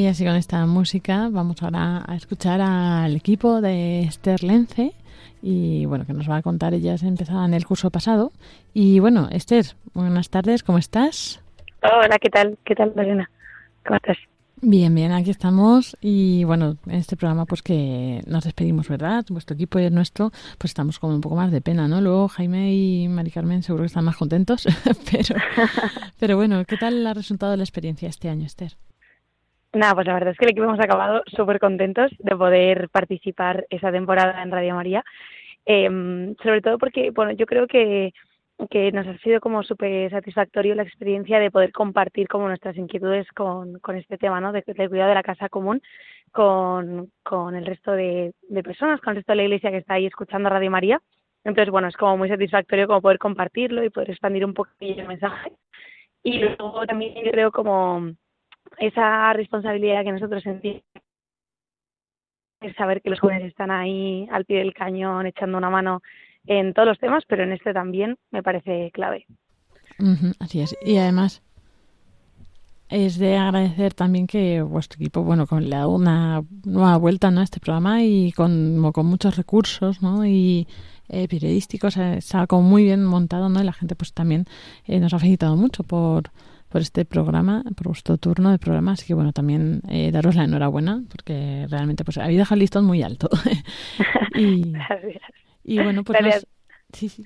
[0.09, 4.93] Así con esta música vamos ahora a escuchar al equipo de Esther Lence
[5.43, 8.31] y bueno, que nos va a contar, ellas empezaban el curso pasado.
[8.73, 11.41] Y bueno, Esther, buenas tardes, ¿cómo estás?
[11.83, 12.57] Hola, ¿qué tal?
[12.65, 13.29] ¿Qué tal, Lorena?
[13.85, 14.17] ¿Cómo estás?
[14.61, 19.25] Bien, bien, aquí estamos y bueno, en este programa pues que nos despedimos, ¿verdad?
[19.29, 22.01] Vuestro equipo y el nuestro, pues estamos con un poco más de pena, ¿no?
[22.01, 24.67] Luego Jaime y Mari Carmen seguro que están más contentos,
[25.11, 25.35] pero,
[26.19, 28.75] pero bueno, ¿qué tal ha resultado la experiencia este año, Esther?
[29.73, 33.65] Nada, pues la verdad es que el equipo hemos acabado súper contentos de poder participar
[33.69, 35.03] esa temporada en Radio María,
[35.65, 35.87] eh,
[36.41, 38.13] sobre todo porque, bueno, yo creo que
[38.67, 43.27] que nos ha sido como súper satisfactorio la experiencia de poder compartir como nuestras inquietudes
[43.31, 44.51] con, con este tema, ¿no?
[44.51, 45.81] De, del cuidado de la casa común
[46.31, 49.93] con, con el resto de, de, personas, con el resto de la iglesia que está
[49.93, 51.01] ahí escuchando Radio María.
[51.45, 55.07] Entonces, bueno, es como muy satisfactorio como poder compartirlo y poder expandir un poquillo el
[55.07, 55.53] mensaje.
[56.21, 58.11] Y luego también creo como
[58.77, 60.83] esa responsabilidad que nosotros sentimos
[62.61, 66.01] es saber que los jóvenes están ahí al pie del cañón echando una mano
[66.45, 69.25] en todos los temas, pero en este también me parece clave.
[70.39, 70.75] así es.
[70.83, 71.41] Y además
[72.89, 77.41] es de agradecer también que vuestro equipo, bueno, con dado una nueva vuelta ¿no?
[77.41, 80.25] a este programa y con, con muchos recursos, ¿no?
[80.25, 80.67] Y
[81.07, 83.61] eh, periodísticos, eh, está como muy bien montado, ¿no?
[83.61, 84.45] Y la gente pues también
[84.85, 86.31] eh, nos ha felicitado mucho por,
[86.69, 88.93] por este programa, por vuestro turno de programa.
[88.93, 92.85] Así que bueno, también eh, daros la enhorabuena porque realmente pues habéis dejado el listón
[92.85, 93.29] muy alto.
[94.35, 94.73] y,
[95.63, 96.45] y bueno, pues...
[96.93, 97.23] Sí, sí.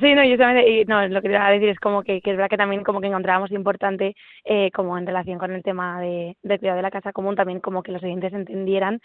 [0.00, 2.32] Sí, no, yo solamente, no, lo que te iba a decir es como que, que,
[2.32, 6.00] es verdad que también como que encontrábamos importante, eh, como en relación con el tema
[6.00, 9.00] de, de cuidado de la casa común, también como que los oyentes entendieran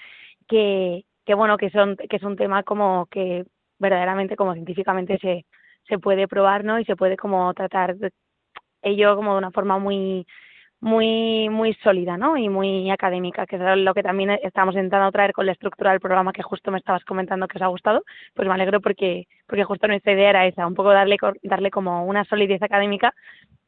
[0.47, 3.45] que, que bueno, que son, que es un tema como que
[3.77, 5.45] verdaderamente como científicamente se,
[5.87, 6.79] se puede probar, ¿no?
[6.79, 7.95] Y se puede como tratar
[8.81, 10.25] ello como de una forma muy,
[10.81, 12.37] muy muy sólida ¿no?
[12.37, 15.99] y muy académica, que es lo que también estamos intentando traer con la estructura del
[15.99, 19.63] programa que justo me estabas comentando que os ha gustado, pues me alegro porque porque
[19.63, 23.13] justo nuestra idea era esa, un poco darle darle como una solidez académica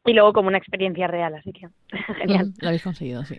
[0.05, 1.67] y luego como una experiencia real, así que
[2.19, 2.53] genial.
[2.59, 3.37] Lo habéis conseguido, sí.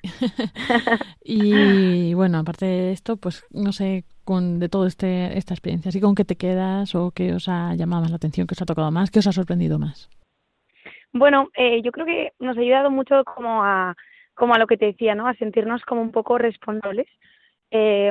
[1.25, 6.01] y bueno, aparte de esto, pues no sé, con de todo este esta experiencia, así
[6.01, 8.67] con qué te quedas o qué os ha llamado más la atención, qué os ha
[8.67, 10.11] tocado más, qué os ha sorprendido más.
[11.13, 13.95] Bueno, eh, yo creo que nos ha ayudado mucho como a,
[14.35, 15.27] como a lo que te decía, ¿no?
[15.29, 17.07] A sentirnos como un poco responsables.
[17.71, 18.11] Eh,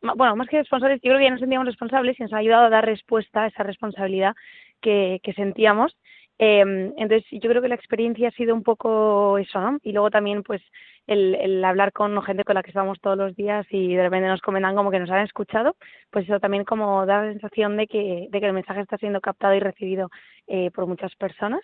[0.00, 2.66] bueno, más que responsables, yo creo que ya nos sentíamos responsables y nos ha ayudado
[2.66, 4.34] a dar respuesta a esa responsabilidad
[4.80, 5.96] que, que sentíamos
[6.38, 9.78] eh, entonces, yo creo que la experiencia ha sido un poco eso, ¿no?
[9.82, 10.62] Y luego también, pues,
[11.06, 14.26] el, el, hablar con gente con la que estamos todos los días y de repente
[14.26, 15.76] nos comentan como que nos han escuchado,
[16.10, 19.20] pues eso también como da la sensación de que, de que el mensaje está siendo
[19.20, 20.10] captado y recibido
[20.46, 21.60] eh, por muchas personas.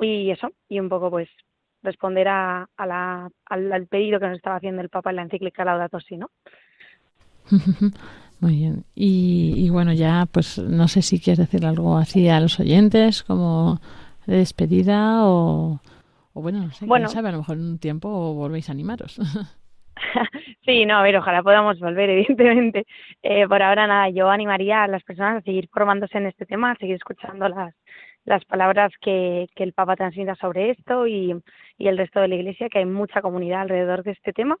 [0.00, 1.28] Y eso, y un poco, pues,
[1.82, 5.22] responder a, a la, al, al, pedido que nos estaba haciendo el Papa en la
[5.22, 6.30] encíclica Laudato Si, ¿no?
[8.40, 8.84] Muy bien.
[8.94, 13.22] Y, y, bueno, ya, pues no sé si quieres decir algo así a los oyentes,
[13.22, 13.80] como
[14.30, 15.80] de despedida o,
[16.32, 19.18] o bueno, no sé, bueno, sabe, a lo mejor en un tiempo volvéis a animaros.
[20.64, 22.86] sí, no, a ver, ojalá podamos volver, evidentemente.
[23.22, 26.70] Eh, por ahora, nada, yo animaría a las personas a seguir formándose en este tema,
[26.70, 27.74] a seguir escuchando las,
[28.24, 31.34] las palabras que, que el Papa transmita sobre esto y,
[31.76, 34.56] y el resto de la Iglesia, que hay mucha comunidad alrededor de este tema.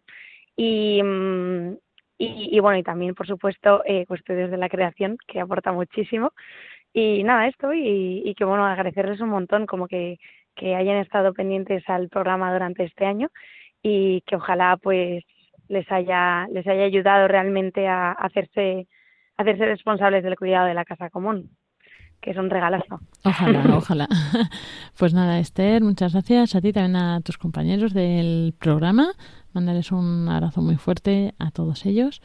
[0.56, 1.74] Y, mm,
[2.18, 6.32] y, y, bueno, y también, por supuesto, eh, cuestiones de la creación, que aporta muchísimo.
[6.92, 10.18] Y nada, esto, y, y que bueno, agradecerles un montón como que,
[10.56, 13.28] que hayan estado pendientes al programa durante este año
[13.82, 15.24] y que ojalá pues
[15.68, 18.88] les haya, les haya ayudado realmente a hacerse,
[19.36, 21.50] a hacerse responsables del cuidado de la casa común
[22.20, 23.00] que es un regalazo.
[23.24, 24.08] Ojalá, ojalá.
[24.98, 29.12] Pues nada, Esther, muchas gracias a ti, también a tus compañeros del programa.
[29.52, 32.20] Mandarles un abrazo muy fuerte a todos ellos.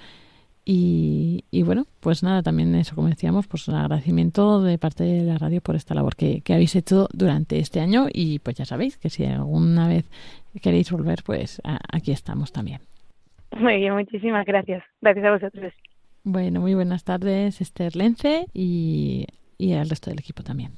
[0.67, 5.21] Y, y, bueno, pues nada, también eso, como decíamos, pues un agradecimiento de parte de
[5.21, 8.65] la radio por esta labor que, que habéis hecho durante este año y pues ya
[8.65, 10.09] sabéis que si alguna vez
[10.61, 12.81] queréis volver, pues a, aquí estamos también.
[13.55, 14.83] Muy bien, muchísimas gracias.
[15.01, 15.73] Gracias a vosotros.
[16.23, 20.71] Bueno, muy buenas tardes, Esther Lence, y y al resto del equipo también.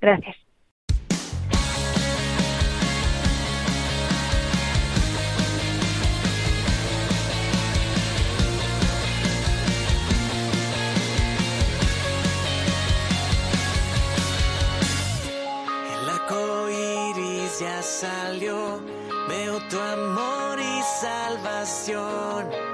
[0.00, 0.36] Gracias.
[17.60, 18.80] Ya salió,
[19.28, 22.69] veo tu amor y salvación.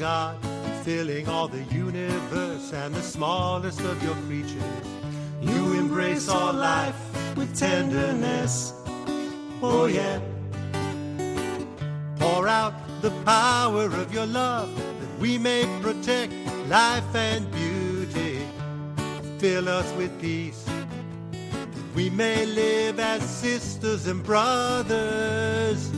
[0.00, 0.38] God,
[0.82, 4.62] filling all the universe and the smallest of your creatures.
[5.42, 6.96] You embrace all life
[7.36, 8.72] with tenderness.
[9.62, 10.18] Oh, yeah.
[12.18, 16.32] Pour out the power of your love that we may protect
[16.68, 18.40] life and beauty.
[19.36, 20.64] Fill us with peace
[21.32, 25.90] that we may live as sisters and brothers.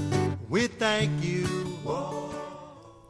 [0.48, 1.62] We thank you.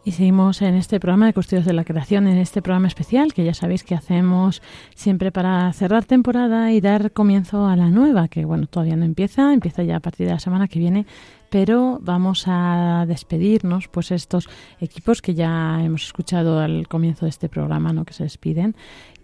[0.05, 3.45] Y seguimos en este programa de Custodios de la Creación, en este programa especial que
[3.45, 4.61] ya sabéis que hacemos
[4.97, 9.53] siempre para cerrar temporada y dar comienzo a la nueva, que bueno, todavía no empieza,
[9.53, 11.07] empieza ya a partir de la semana que viene,
[11.51, 14.49] pero vamos a despedirnos, pues estos
[14.81, 18.05] equipos que ya hemos escuchado al comienzo de este programa, ¿no?
[18.05, 18.75] que se despiden,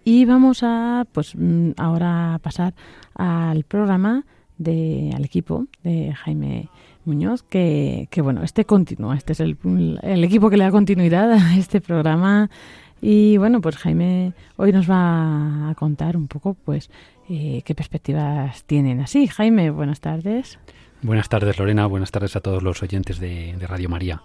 [0.05, 2.73] y vamos a, pues mm, ahora pasar
[3.15, 4.23] al programa
[4.57, 6.69] de, al equipo de Jaime
[7.05, 9.57] Muñoz, que, que bueno, este continúa, este es el,
[10.03, 12.49] el equipo que le da continuidad a este programa.
[13.01, 16.89] Y bueno, pues Jaime hoy nos va a contar un poco, pues,
[17.29, 19.27] eh, qué perspectivas tienen así.
[19.27, 20.59] Jaime, buenas tardes.
[21.01, 21.85] Buenas tardes, Lorena.
[21.85, 24.21] Buenas tardes a todos los oyentes de, de Radio María.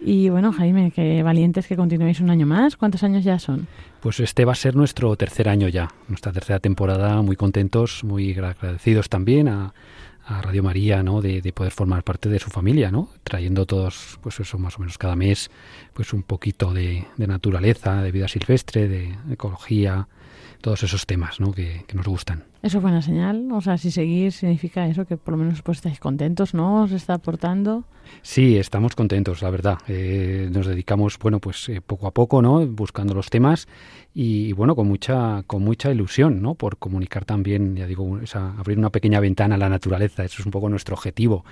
[0.00, 2.76] Y bueno, Jaime, qué valientes que continuéis un año más.
[2.76, 3.66] ¿Cuántos años ya son?
[4.00, 7.22] Pues este va a ser nuestro tercer año ya, nuestra tercera temporada.
[7.22, 9.72] Muy contentos, muy agradecidos también a,
[10.26, 11.20] a Radio María, ¿no?
[11.20, 13.08] De, de, poder formar parte de su familia, ¿no?
[13.22, 15.50] Trayendo todos, pues eso, más o menos cada mes,
[15.92, 20.08] pues un poquito de, de naturaleza, de vida silvestre, de ecología,
[20.60, 21.52] todos esos temas, ¿no?
[21.52, 22.44] Que, que, nos gustan.
[22.62, 25.78] Eso es buena señal, o sea, si seguir significa eso, que por lo menos pues
[25.78, 26.84] estáis contentos, ¿no?
[26.84, 27.84] ¿Os está aportando?
[28.22, 29.78] Sí, estamos contentos, la verdad.
[29.88, 32.66] Eh, nos dedicamos, bueno, pues eh, poco a poco, ¿no?
[32.66, 33.68] Buscando los temas
[34.14, 36.54] y, bueno, con mucha, con mucha ilusión, ¿no?
[36.54, 40.24] Por comunicar también, ya digo, esa, abrir una pequeña ventana a la naturaleza.
[40.24, 41.44] Eso es un poco nuestro objetivo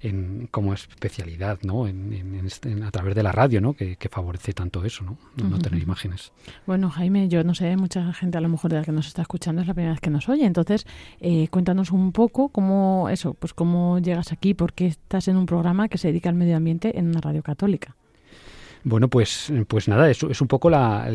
[0.00, 1.86] en, como especialidad, ¿no?
[1.86, 3.74] En, en, en, a través de la radio, ¿no?
[3.74, 5.16] Que, que favorece tanto eso, ¿no?
[5.36, 5.62] No, uh -huh.
[5.62, 6.32] tener imágenes.
[6.66, 9.22] Bueno, Jaime, yo no sé, mucha gente a lo mejor de la que nos está
[9.22, 10.44] escuchando es la primera vez que nos oye.
[10.44, 10.86] Entonces,
[11.20, 15.46] eh, cuéntanos un poco cómo eso, pues cómo llegas aquí, por qué estás en un
[15.46, 17.94] programa que se dedica al medio ambiente en una radio católica.
[18.84, 21.10] Bueno, pues, pues nada, es, es un poco la,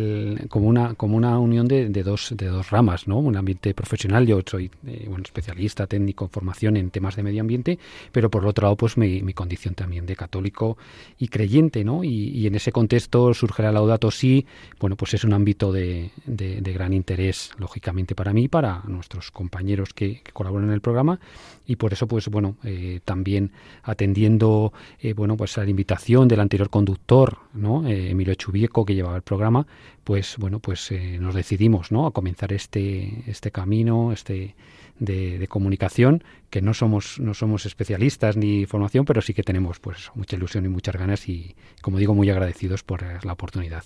[0.50, 3.18] como, una, como una unión de, de, dos, de dos ramas, ¿no?
[3.18, 7.80] Un ambiente profesional, yo soy eh, bueno, especialista, técnico, formación en temas de medio ambiente,
[8.12, 10.78] pero por otro lado, pues mi, mi condición también de católico
[11.18, 12.04] y creyente, ¿no?
[12.04, 14.46] Y, en ese contexto surge la Laudato Si,
[14.80, 19.94] bueno, pues es un ámbito de, de, gran interés, lógicamente, para mí para nuestros compañeros
[19.94, 21.20] que, colaboran en el programa,
[21.66, 23.52] y por eso, pues bueno, eh, también
[23.84, 27.88] atendiendo, eh, bueno, pues a la invitación del anterior conductor, ¿no?
[27.88, 29.66] Eh, Emilio Chubieco, que llevaba el programa,
[30.04, 32.06] pues bueno, pues eh, nos decidimos, ¿no?
[32.06, 34.56] A comenzar este, este camino, este
[35.00, 40.12] de, comunicación, que no somos, no somos especialistas ni formación, pero sí que tenemos pues
[40.16, 43.84] mucha ilusión y muchas ganas y, como digo, muy agradecidos por la oportunidad.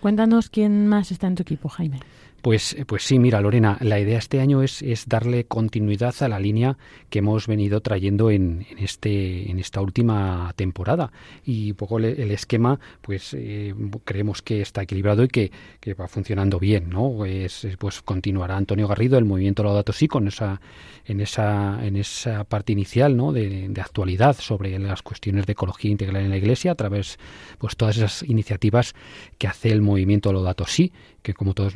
[0.00, 2.00] Cuéntanos quién más está en tu equipo, Jaime.
[2.42, 6.40] Pues, pues sí, mira, Lorena, la idea este año es, es darle continuidad a la
[6.40, 6.78] línea
[7.10, 11.12] que hemos venido trayendo en, en, este, en esta última temporada.
[11.44, 13.74] Y un poco el, el esquema, pues eh,
[14.04, 17.26] creemos que está equilibrado y que, que va funcionando bien, ¿no?
[17.26, 20.62] Es, pues continuará Antonio Garrido, el movimiento Laudato Si, con esa,
[21.04, 23.32] en, esa, en esa parte inicial, ¿no?
[23.32, 27.18] De, de actualidad sobre las cuestiones de ecología integral en la Iglesia, a través,
[27.58, 28.94] pues todas esas iniciativas
[29.36, 30.90] que hace el movimiento Laudato Si,
[31.22, 31.74] que como todos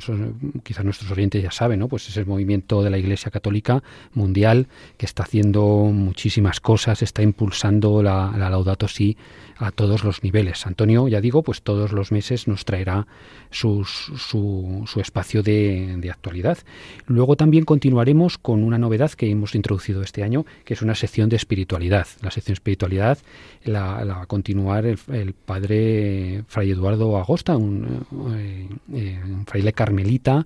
[0.62, 1.88] quizás nuestros oyentes ya saben, ¿no?
[1.88, 3.82] Pues es el movimiento de la Iglesia Católica
[4.12, 9.16] mundial que está haciendo muchísimas cosas, está impulsando la, la Laudato Si
[9.56, 10.66] a todos los niveles.
[10.66, 13.06] Antonio, ya digo, pues todos los meses nos traerá
[13.50, 16.58] sus, su, su, espacio de, actualidad.
[17.06, 21.28] Luego también continuaremos con una novedad que hemos introducido este año, que es una sección
[21.28, 22.06] de espiritualidad.
[22.20, 23.18] La sección de espiritualidad
[23.64, 30.43] la, va a continuar el, padre Fray Eduardo Agosta, un, eh, eh, fraile carmelita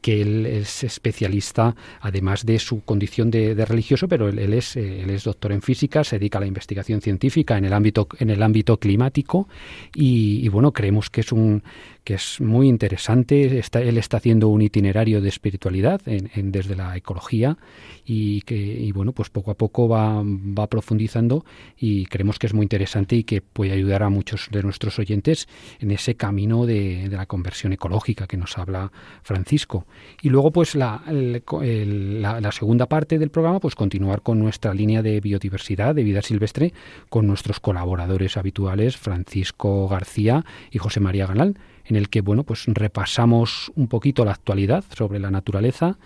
[0.00, 5.00] que él es especialista, además de su condición de, religioso, pero él, él, es, eh,
[5.00, 8.28] él, es, doctor en física, se dedica a la investigación científica en el ámbito, en
[8.28, 9.48] el ámbito climático
[9.94, 11.62] y bueno, creemos que es un
[12.04, 13.58] que es muy interesante.
[13.58, 17.56] Está, él está haciendo un itinerario de espiritualidad en, en, desde la ecología
[18.04, 21.44] y que bueno, pues poco a poco va, va profundizando
[21.76, 25.48] y creemos que es muy interesante y que puede ayudar a muchos de nuestros oyentes
[25.80, 28.92] en ese camino de, la conversión ecológica que nos habla
[29.22, 29.86] Francisco.
[30.22, 34.74] Y luego, pues la, el, la, la, segunda parte del programa, pues continuar con nuestra
[34.74, 36.72] línea de biodiversidad, de vida silvestre,
[37.08, 42.64] con nuestros colaboradores habituales, Francisco García y José María Galán, en el que, bueno, pues
[42.66, 45.96] repasamos un poquito la actualidad sobre la naturaleza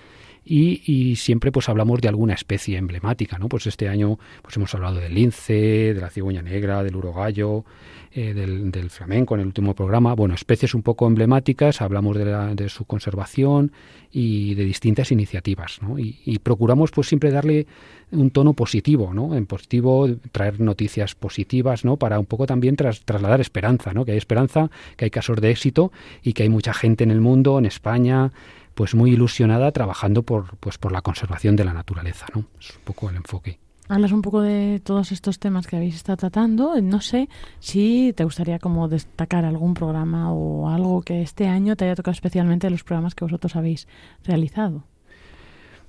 [0.49, 3.49] y, siempre pues hablamos de alguna especie emblemática, ¿no?
[3.49, 7.65] Pues este año pues hemos hablado del lince, de la cigüeña negra, del urogallo,
[8.13, 10.15] eh, del, flamenco en el último programa.
[10.15, 13.73] Bueno, especies un poco emblemáticas, hablamos de, su conservación
[14.11, 15.99] y de distintas iniciativas, ¿no?
[15.99, 17.67] Y, procuramos pues siempre darle
[18.11, 19.37] un tono positivo, ¿no?
[19.37, 21.99] En positivo, traer noticias positivas, ¿no?
[21.99, 24.07] Para un poco también trasladar esperanza, ¿no?
[24.07, 25.93] Que hay esperanza, que hay casos de éxito
[26.23, 28.33] y que hay mucha gente en el mundo, en España,
[28.79, 32.45] pues muy ilusionada trabajando por, pues por la conservación de la naturaleza, ¿no?
[32.61, 33.59] Es un poco el enfoque.
[33.89, 36.81] Hablas un poco de todos estos temas que habéis estado tratando.
[36.81, 41.87] No sé si te gustaría como destacar algún programa o algo que este año te
[41.87, 43.89] haya tocado especialmente los programas que vosotros habéis
[44.22, 44.85] realizado.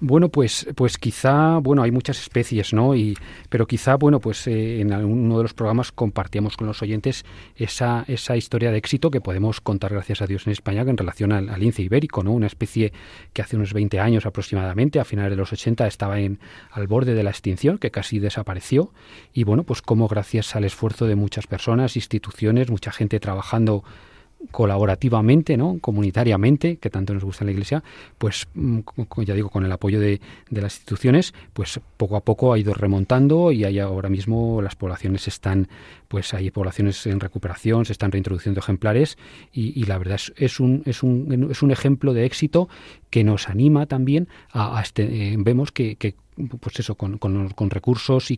[0.02, 2.96] Bueno, pues, pues quizá, bueno, hay muchas especies, ¿no?
[2.96, 3.18] Y,
[3.50, 7.26] pero quizá, bueno, pues eh, en uno de los programas compartíamos con los oyentes
[7.58, 11.34] esa, esa historia de éxito que podemos contar, gracias a Dios, en España en relación
[11.34, 12.32] al, lince ibérico, ¿no?
[12.32, 12.94] Una especie
[13.34, 16.40] que hace unos 20 años aproximadamente, a finales de los 80, estaba en,
[16.72, 18.94] al borde de la extinción, que casi desapareció.
[19.34, 23.84] Y bueno, pues como gracias al esfuerzo de muchas personas, instituciones, mucha gente trabajando
[24.52, 25.78] colaborativamente, ¿no?
[25.82, 27.84] comunitariamente, que tanto nos gusta en la Iglesia,
[28.18, 28.80] pues mm,
[29.26, 33.52] ya digo, con el apoyo de, las instituciones, pues poco a poco ha ido remontando
[33.52, 35.68] y hay ahora mismo las poblaciones están,
[36.08, 39.18] pues hay poblaciones en recuperación, se están reintroduciendo ejemplares
[39.52, 42.70] y, la verdad es, es, un, es, un, es un ejemplo de éxito
[43.10, 46.16] que nos anima también a, este, eh, vemos que, que
[46.62, 48.38] pues eso, con, con, recursos y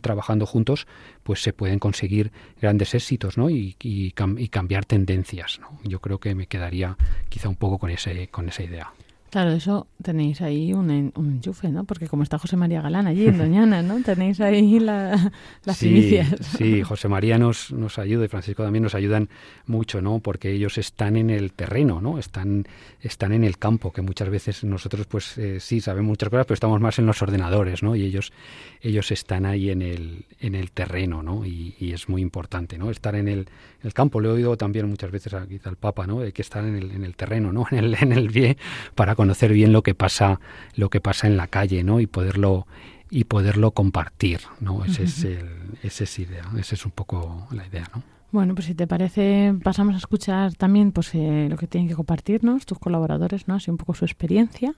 [0.00, 0.86] trabajando juntos,
[1.22, 3.50] pues se pueden conseguir grandes éxitos, ¿no?
[3.50, 5.78] Y, y, cambiar tendencias, ¿no?
[5.84, 6.96] Yo creo que me quedaría
[7.28, 8.92] quizá un poco con ese, con esa idea.
[9.32, 11.84] Claro, eso tenéis ahí un, un, enchufe, ¿no?
[11.84, 14.02] Porque como está José María Galán allí en Doñana, ¿no?
[14.04, 15.32] Tenéis ahí la,
[15.64, 16.20] las sí,
[16.58, 19.30] Sí, José María nos, nos ayuda y Francisco también nos ayudan
[19.64, 20.18] mucho, ¿no?
[20.18, 22.18] Porque ellos están en el terreno, ¿no?
[22.18, 22.66] Están,
[23.00, 26.54] están en el campo, que muchas veces nosotros, pues eh, sí, sabemos muchas cosas, pero
[26.54, 27.96] estamos más en los ordenadores, ¿no?
[27.96, 28.34] Y ellos,
[28.82, 31.46] ellos están ahí en el, en el terreno, ¿no?
[31.46, 32.90] Y, es muy importante, ¿no?
[32.90, 33.48] Estar en el,
[33.82, 34.20] el, campo.
[34.20, 36.20] Le he oído también muchas veces a, al Papa, ¿no?
[36.20, 37.66] De que estar en el, en el terreno, ¿no?
[37.72, 38.58] En el, en el pie
[38.94, 40.40] para conocer bien lo que pasa,
[40.74, 42.00] lo que pasa en la calle, ¿no?
[42.00, 42.66] Y poderlo
[43.08, 44.84] y poderlo compartir, ¿no?
[44.84, 45.48] Ese es el,
[45.82, 48.02] ese es idea, esa es un poco la idea, ¿no?
[48.32, 51.94] Bueno, pues si te parece, pasamos a escuchar también pues eh, lo que tienen que
[51.94, 53.54] compartirnos tus colaboradores, ¿no?
[53.54, 54.74] Así un poco su experiencia.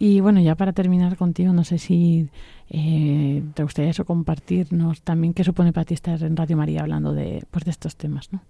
[0.00, 2.30] Y bueno, ya para terminar contigo, no sé si
[2.70, 7.12] eh, te gustaría eso compartirnos también qué supone para ti estar en Radio María hablando
[7.12, 8.40] de, pues, de estos temas, ¿no?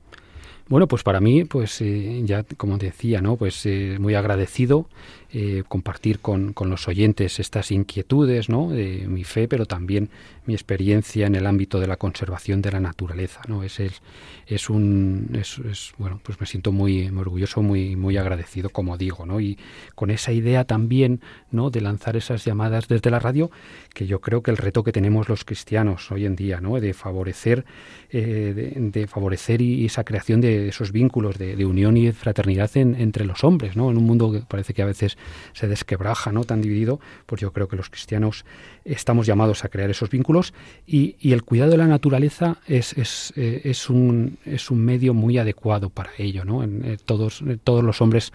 [0.68, 3.36] Bueno, pues para mí, pues eh, ya como decía, ¿no?
[3.36, 4.86] Pues eh, muy agradecido
[5.30, 8.70] eh, compartir con, con, los oyentes estas inquietudes, ¿no?
[8.70, 10.08] De mi fe, pero también
[10.46, 13.62] mi experiencia en el ámbito de la conservación de la naturaleza, ¿no?
[13.62, 14.00] Es, es,
[14.46, 19.38] es un, es, bueno, pues me siento muy, orgulloso, muy, muy agradecido, como digo, ¿no?
[19.38, 19.58] Y
[19.94, 21.68] con esa idea también, ¿no?
[21.68, 23.50] De lanzar esas llamadas desde la radio,
[23.92, 26.80] que yo creo que el reto que tenemos los cristianos hoy en día, ¿no?
[26.80, 27.66] De favorecer,
[28.10, 33.44] de, favorecer y esa creación de esos vínculos de, unión y de fraternidad entre los
[33.44, 33.90] hombres, ¿no?
[33.90, 35.16] En un mundo que parece que a veces
[35.52, 36.42] se desquebraja, ¿no?
[36.42, 38.44] Tan dividido, pues yo creo que los cristianos
[38.84, 40.54] estamos llamados a crear esos vínculos
[40.86, 45.38] y, el cuidado de la naturaleza es, es, eh, es, un, es un medio muy
[45.38, 46.62] adecuado para ello, ¿no?
[46.62, 48.32] En, eh, todos, eh, todos los hombres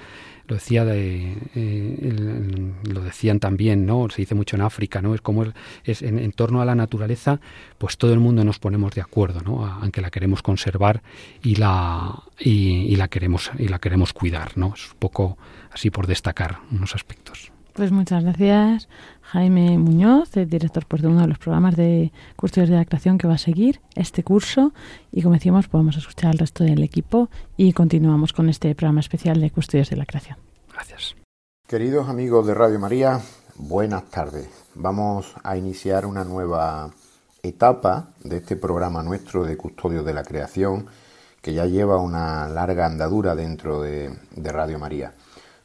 [0.48, 5.22] lo decía de, eh, lo decían también no se dice mucho en África no es
[5.22, 5.46] como
[5.84, 7.39] es en, torno a la naturaleza
[7.78, 11.02] pues todo el mundo nos ponemos de acuerdo no aunque la queremos conservar
[11.41, 15.38] y la y, la queremos y la queremos cuidar no es un poco
[15.72, 17.52] así por destacar unos aspectos.
[17.74, 18.88] Pues muchas gracias
[19.34, 23.27] Jaime Muñoz, el director pues, de uno de los programas de cursos de creación que
[23.27, 24.73] va a seguir este curso.
[25.11, 29.41] Y como decíamos, podemos escuchar al resto del equipo y continuamos con este programa especial
[29.41, 30.38] de Custodios de la Creación.
[30.71, 31.15] Gracias.
[31.67, 33.21] Queridos amigos de Radio María,
[33.55, 34.47] buenas tardes.
[34.75, 36.91] Vamos a iniciar una nueva
[37.41, 40.86] etapa de este programa nuestro de Custodios de la Creación,
[41.41, 45.15] que ya lleva una larga andadura dentro de, de Radio María.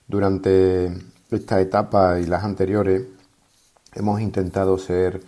[0.06, 0.90] Durante
[1.30, 3.17] esta etapa y las anteriores
[3.98, 5.20] hemos intentado ser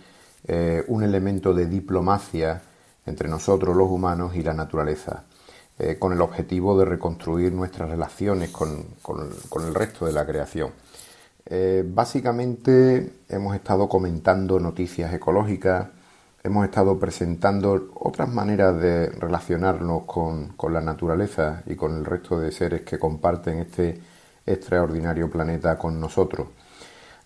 [0.47, 2.61] eh, un elemento de diplomacia
[3.05, 5.25] entre nosotros los humanos y la naturaleza,
[5.77, 10.71] eh, con el objetivo de reconstruir nuestras relaciones con, el resto de la creación.
[11.45, 15.87] Eh, básicamente hemos estado comentando noticias ecológicas,
[16.43, 22.51] hemos estado presentando otras maneras de relacionarnos con, la naturaleza y con el resto de
[22.51, 23.99] seres que comparten este
[24.45, 26.47] extraordinario planeta con nosotros.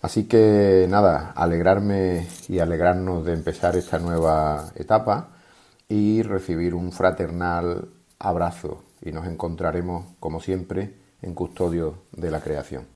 [0.06, 5.36] Así que nada, alegrarme y alegrarnos de empezar esta nueva etapa
[5.88, 7.88] y recibir un fraternal
[8.20, 12.86] abrazo y nos encontraremos, como siempre, en custodio de la creación.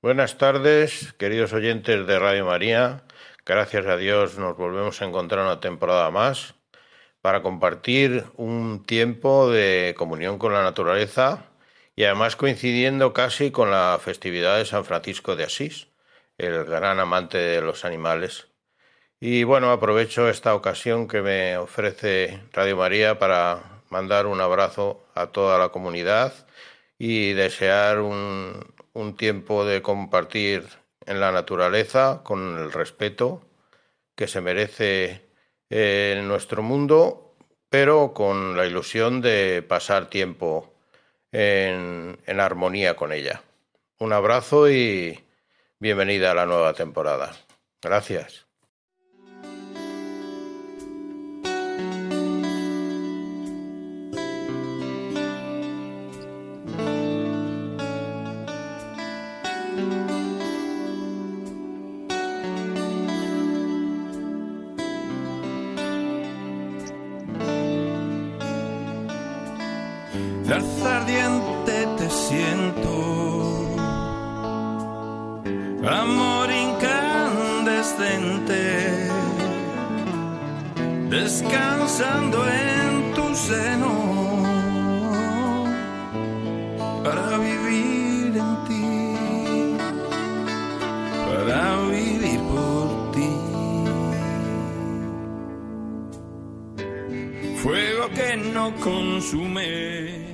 [0.00, 3.02] Buenas tardes, queridos oyentes de Radio María.
[3.44, 6.54] Gracias a Dios nos volvemos a encontrar una temporada más
[7.20, 11.44] para compartir un tiempo de comunión con la naturaleza
[11.96, 15.87] y además coincidiendo casi con la festividad de San Francisco de Asís,
[16.38, 18.48] el gran amante de los animales.
[19.20, 25.28] Y bueno, aprovecho esta ocasión que me ofrece Radio María para mandar un abrazo a
[25.28, 26.32] toda la comunidad
[26.98, 30.64] y desear un, un tiempo de compartir
[31.06, 33.42] en la naturaleza con el respeto
[34.14, 35.28] que se merece
[35.70, 37.34] eh, en nuestro mundo,
[37.68, 40.72] pero con la ilusión de pasar tiempo
[41.32, 43.42] en, en armonía con ella.
[43.98, 45.24] Un abrazo y
[45.80, 47.32] bienvenida a la nueva temporada.
[47.80, 48.48] Gracias.
[81.98, 83.92] Descansando en tu seno
[87.02, 89.76] para vivir en ti,
[91.26, 93.30] para vivir por ti.
[97.56, 100.28] Fuego que no consume.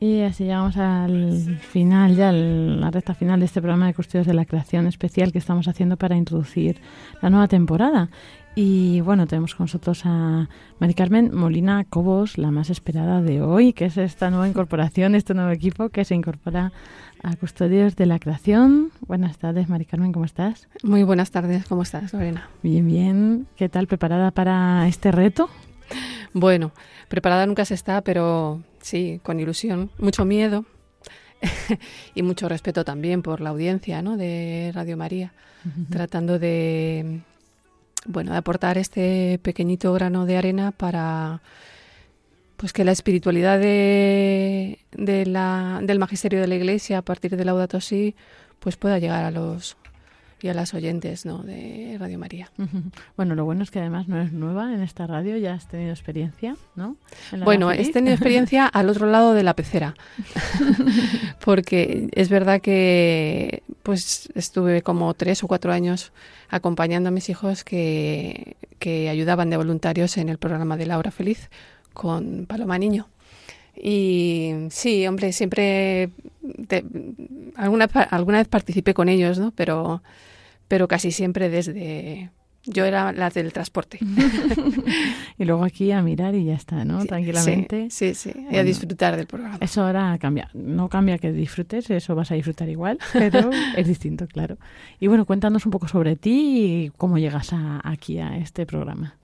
[0.00, 4.34] Y así llegamos al final, ya la recta final de este programa de Custodios de
[4.34, 6.80] la Creación especial que estamos haciendo para introducir
[7.22, 8.10] la nueva temporada.
[8.56, 10.48] Y bueno, tenemos con nosotros a
[10.78, 15.34] Mari Carmen Molina Cobos, la más esperada de hoy, que es esta nueva incorporación, este
[15.34, 16.72] nuevo equipo que se incorpora
[17.24, 18.92] a Custodios de la Creación.
[19.00, 20.68] Buenas tardes, Mari Carmen, ¿cómo estás?
[20.84, 22.48] Muy buenas tardes, ¿cómo estás, Lorena?
[22.62, 23.48] Bien, bien.
[23.56, 23.88] ¿Qué tal?
[23.88, 25.50] ¿Preparada para este reto?
[26.32, 26.70] Bueno,
[27.08, 30.64] preparada nunca se está, pero sí, con ilusión, mucho miedo
[32.14, 34.16] y mucho respeto también por la audiencia ¿no?
[34.16, 35.32] de Radio María,
[35.90, 37.22] tratando de
[38.04, 41.40] bueno, de aportar este pequeñito grano de arena para
[42.56, 47.44] pues que la espiritualidad de, de la, del magisterio de la Iglesia a partir de
[47.44, 48.14] Laudato Si
[48.60, 49.76] pues pueda llegar a los
[50.44, 51.38] y a las oyentes ¿no?
[51.38, 52.50] de Radio María.
[53.16, 55.90] Bueno, lo bueno es que además no es nueva en esta radio, ya has tenido
[55.90, 56.96] experiencia, ¿no?
[57.42, 59.94] Bueno, he tenido experiencia al otro lado de la pecera,
[61.44, 66.12] porque es verdad que pues estuve como tres o cuatro años
[66.50, 71.48] acompañando a mis hijos que, que ayudaban de voluntarios en el programa de Laura Feliz
[71.94, 73.08] con Paloma Niño.
[73.74, 76.10] Y sí, hombre, siempre
[76.68, 76.84] te,
[77.56, 79.52] alguna, alguna vez participé con ellos, ¿no?
[79.52, 80.02] Pero,
[80.68, 82.30] pero casi siempre desde...
[82.66, 83.98] Yo era la del transporte.
[85.38, 87.04] y luego aquí a mirar y ya está, ¿no?
[87.04, 87.88] Tranquilamente.
[87.90, 89.58] Sí, sí, y a disfrutar del programa.
[89.60, 90.48] Eso ahora cambia.
[90.54, 94.56] No cambia que disfrutes, eso vas a disfrutar igual, pero es distinto, claro.
[94.98, 99.14] Y bueno, cuéntanos un poco sobre ti y cómo llegas a, aquí a este programa.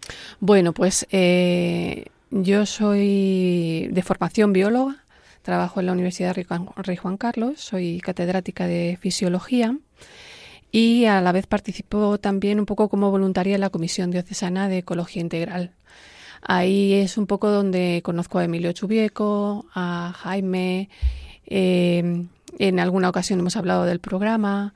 [0.40, 4.96] Bueno, pues eh, yo soy de formación bióloga,
[5.40, 9.78] trabajo en la Universidad Rey Juan Carlos, soy catedrática de fisiología
[10.72, 14.78] y a la vez participo también un poco como voluntaria en la Comisión Diocesana de
[14.78, 15.72] Ecología Integral.
[16.42, 20.88] Ahí es un poco donde conozco a Emilio Chubieco, a Jaime,
[21.46, 22.26] eh,
[22.58, 24.74] en alguna ocasión hemos hablado del programa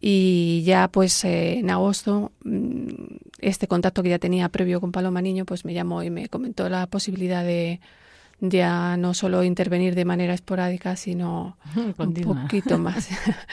[0.00, 2.88] y ya pues eh, en agosto mm,
[3.40, 6.68] este contacto que ya tenía previo con Paloma Niño pues me llamó y me comentó
[6.68, 7.80] la posibilidad de
[8.40, 11.56] ya no solo intervenir de manera esporádica sino
[11.98, 13.08] un poquito más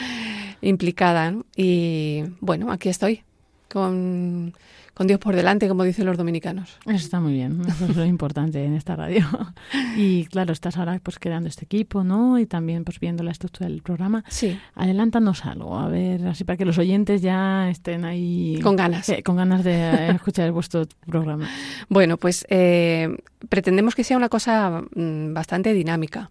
[0.61, 3.23] implicada y bueno aquí estoy
[3.71, 4.53] con
[4.93, 6.77] con Dios por delante, como dicen los dominicanos.
[6.85, 9.25] Eso está muy bien, eso es lo importante en esta radio.
[9.95, 12.39] Y claro, estás ahora pues creando este equipo, ¿no?
[12.39, 14.23] Y también pues viendo la estructura del programa.
[14.27, 14.59] Sí.
[14.75, 18.59] Adelántanos algo, a ver, así para que los oyentes ya estén ahí...
[18.63, 19.07] Con ganas.
[19.09, 21.47] Eh, con ganas de escuchar vuestro programa.
[21.89, 23.15] Bueno, pues eh,
[23.49, 26.29] pretendemos que sea una cosa mm, bastante dinámica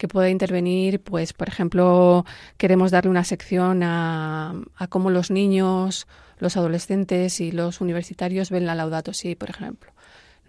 [0.00, 2.24] que pueda intervenir, pues, por ejemplo,
[2.56, 6.08] queremos darle una sección a, a cómo los niños
[6.40, 9.92] los adolescentes y los universitarios ven la Laudato Si, por ejemplo,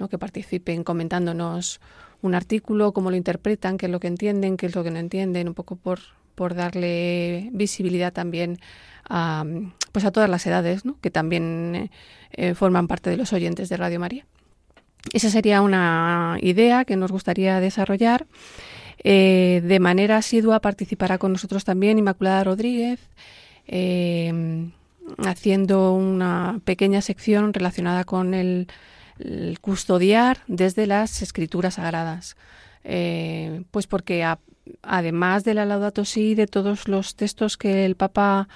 [0.09, 1.79] que participen comentándonos
[2.21, 4.99] un artículo, cómo lo interpretan, qué es lo que entienden, qué es lo que no
[4.99, 5.99] entienden, un poco por,
[6.55, 8.57] darle visibilidad también
[9.07, 9.45] a,
[9.91, 11.91] pues a todas las edades, que también
[12.31, 14.25] eh, forman parte de los oyentes de Radio María.
[15.13, 18.25] Esa sería una idea que nos gustaría desarrollar.
[19.03, 22.99] Eh, de manera asidua participará con nosotros también Inmaculada Rodríguez,
[23.67, 24.69] eh,
[25.25, 28.67] haciendo una pequeña sección relacionada con el,
[29.61, 32.35] custodiar desde las escrituras sagradas.
[32.83, 34.25] Eh, pues porque
[34.81, 38.47] además de la Laudato Si, de todos los textos que el Papa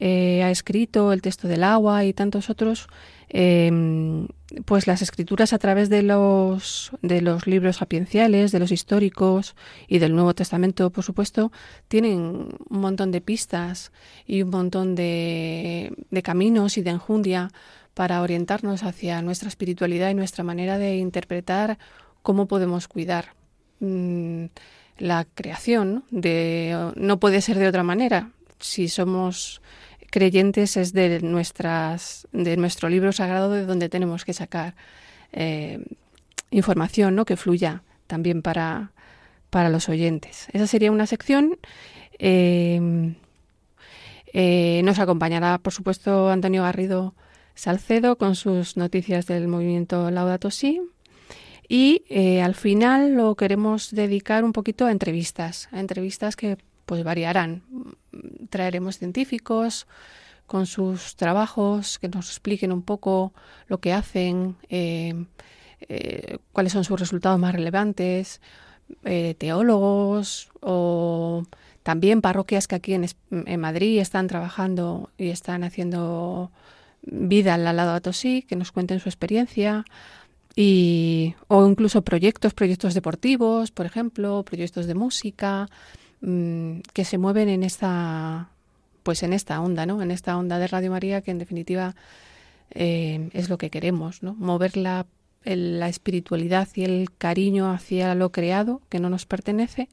[0.00, 2.88] ha escrito, el texto del agua y tantos otros,
[3.36, 4.28] Em,
[4.64, 9.56] pues las escrituras a través de los, de los libros sapienciales, de los históricos
[9.88, 11.50] y del Nuevo Testamento, por supuesto,
[11.88, 12.20] tienen
[12.68, 13.90] un montón de pistas
[14.24, 17.50] y un montón de, de caminos y de enjundia
[17.94, 21.78] para orientarnos hacia nuestra espiritualidad y nuestra manera de interpretar
[22.22, 23.34] cómo podemos cuidar
[23.80, 24.44] mm,
[24.98, 26.04] la creación.
[26.12, 28.30] De, no puede ser de otra manera.
[28.64, 29.60] Si somos
[30.10, 34.74] creyentes es de nuestras de nuestro libro sagrado de donde tenemos que sacar
[35.32, 35.84] eh,
[36.50, 37.26] información ¿no?
[37.26, 38.92] que fluya también para,
[39.50, 40.46] para los oyentes.
[40.52, 41.58] Esa sería una sección.
[42.18, 43.14] Eh,
[44.32, 47.14] eh, nos acompañará, por supuesto, Antonio Garrido
[47.54, 50.80] Salcedo con sus noticias del movimiento Laudato Si.
[51.68, 52.04] Y
[52.40, 56.56] al final lo queremos dedicar un poquito a entrevistas, a entrevistas que
[56.86, 57.62] pues variarán.
[58.50, 59.86] Traeremos científicos
[60.46, 63.32] con sus trabajos que nos expliquen un poco
[63.66, 65.14] lo que hacen, eh,
[65.80, 68.40] eh, cuáles son sus resultados más relevantes,
[69.04, 71.44] eh, teólogos o
[71.82, 76.50] también parroquias que aquí en, en, Madrid están trabajando y están haciendo
[77.02, 79.84] vida al lado de Atosí, que nos cuenten su experiencia.
[80.56, 85.68] Y, o incluso proyectos, proyectos deportivos, por ejemplo, proyectos de música,
[86.26, 88.48] Mm, que se mueven en esta
[89.02, 90.00] pues en esta onda, ¿no?
[90.00, 91.94] En esta onda de Radio María que en definitiva
[92.70, 94.32] eh, es lo que queremos, ¿no?
[94.32, 95.04] Mover la,
[95.44, 99.90] la espiritualidad y el cariño hacia lo creado que no nos pertenece,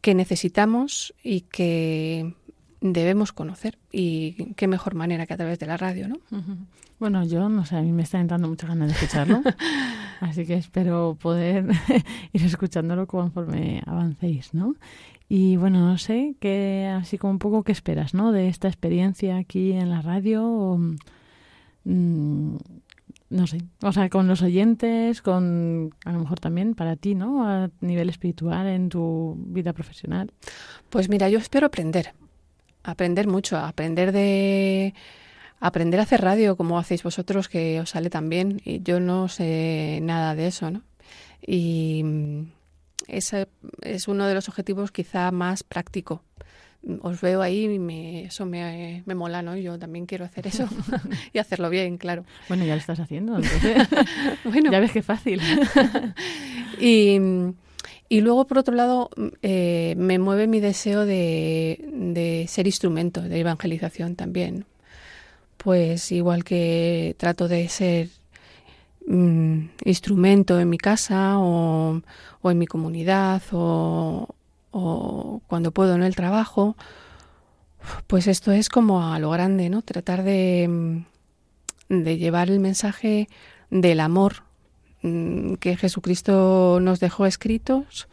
[0.00, 2.34] que necesitamos y que
[2.80, 3.78] debemos conocer.
[3.92, 6.16] Y qué mejor manera que a través de la radio, ¿no?
[6.98, 9.40] Bueno, yo no sé, a mí me está entrando muchas ganas de escucharlo,
[10.20, 11.66] así que espero poder
[12.34, 14.74] ir escuchándolo conforme avancéis, ¿no?
[15.26, 18.32] Y bueno, no sé, qué así como un poco qué esperas, ¿no?
[18.32, 20.78] De esta experiencia aquí en la radio,
[21.84, 22.56] mm,
[23.30, 27.48] no sé, o sea, con los oyentes, con a lo mejor también para ti, ¿no?
[27.48, 30.32] A nivel espiritual en tu vida profesional.
[30.90, 32.12] Pues mira, yo espero aprender,
[32.82, 34.94] aprender mucho, aprender de
[35.60, 38.60] aprender a hacer radio como hacéis vosotros, que os sale tan bien.
[38.64, 40.82] Y yo no sé nada de eso, ¿no?
[41.46, 42.42] Y mm,
[43.08, 43.48] ese
[43.82, 46.22] es uno de los objetivos quizá más práctico.
[47.02, 49.54] Os veo ahí y me, eso me, me mola, ¿no?
[49.54, 50.66] Yo también quiero hacer eso
[51.32, 52.24] y hacerlo bien, claro.
[52.48, 53.86] Bueno, ya lo estás haciendo, entonces.
[54.44, 55.42] bueno, ya ves qué fácil.
[56.80, 57.18] y,
[58.10, 59.08] y luego, por otro lado,
[59.40, 64.66] eh, me mueve mi deseo de, de ser instrumento de evangelización también
[65.62, 68.08] pues igual que trato de ser
[69.06, 72.00] mm, instrumento en mi casa o,
[72.44, 74.34] en mi comunidad o,
[75.48, 76.76] cuando puedo en el trabajo,
[78.06, 79.82] pues esto es como a lo grande, ¿no?
[79.82, 83.28] Tratar de, mm, de llevar el mensaje
[83.70, 84.49] del amor mm,
[85.02, 88.08] que Jesucristo nos dejó escritos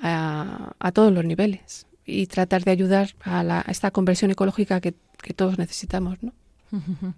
[0.00, 4.94] a, todos los niveles y tratar de ayudar a, la, a esta conversión ecológica que,
[5.22, 6.32] que todos necesitamos, ¿no?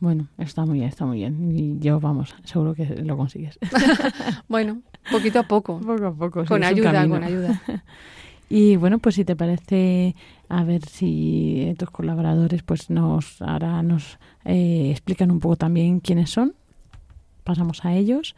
[0.00, 1.52] Bueno, está muy bien, está muy bien.
[1.54, 3.58] Y yo, vamos, seguro que lo consigues.
[4.48, 4.80] bueno,
[5.10, 5.78] poquito a poco.
[5.86, 6.44] Poco a poco.
[6.46, 7.60] con ayuda, con ayuda.
[8.48, 10.16] y bueno, pues si te parece,
[10.48, 16.30] a ver si tus colaboradores pues nos ahora nos eh, explican un poco también quiénes
[16.30, 16.54] son.
[17.44, 18.34] Pasamos a ellos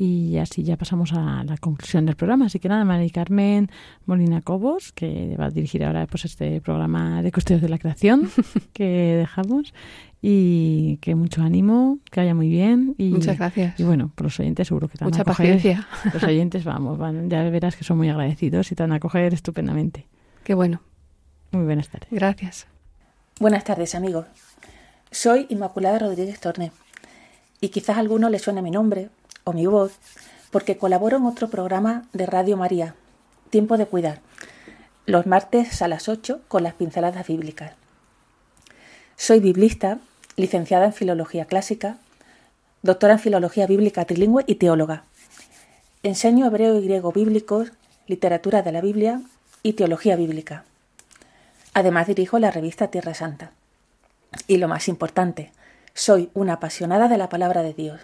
[0.00, 2.46] y así ya pasamos a la conclusión del programa.
[2.46, 3.68] Así que nada, María Carmen
[4.06, 8.30] Molina Cobos, que va a dirigir ahora pues este programa de Custodios de la Creación
[8.72, 9.74] que dejamos.
[10.20, 12.94] Y que mucho ánimo, que vaya muy bien.
[12.98, 13.78] Y, Muchas gracias.
[13.78, 15.54] Y bueno, por los oyentes seguro que te van Mucha a coger.
[15.54, 15.86] paciencia.
[16.12, 19.32] Los oyentes, vamos, van, ya verás que son muy agradecidos y te van a coger
[19.32, 20.08] estupendamente.
[20.42, 20.80] Qué bueno.
[21.52, 22.08] Muy buenas tardes.
[22.10, 22.66] Gracias.
[23.38, 24.26] Buenas tardes, amigos.
[25.12, 26.72] Soy Inmaculada Rodríguez Torné.
[27.60, 29.10] Y quizás a alguno le suene mi nombre
[29.44, 29.92] o mi voz,
[30.50, 32.94] porque colaboro en otro programa de Radio María,
[33.50, 34.20] Tiempo de Cuidar,
[35.06, 37.72] los martes a las 8 con las pinceladas bíblicas.
[39.16, 39.98] Soy biblista,
[40.36, 41.98] licenciada en Filología Clásica,
[42.82, 45.04] doctora en Filología Bíblica Trilingüe y teóloga.
[46.02, 47.72] Enseño hebreo y griego bíblicos,
[48.06, 49.20] literatura de la Biblia
[49.62, 50.64] y teología bíblica.
[51.74, 53.50] Además dirijo la revista Tierra Santa.
[54.46, 55.52] Y lo más importante,
[55.94, 58.00] soy una apasionada de la palabra de Dios.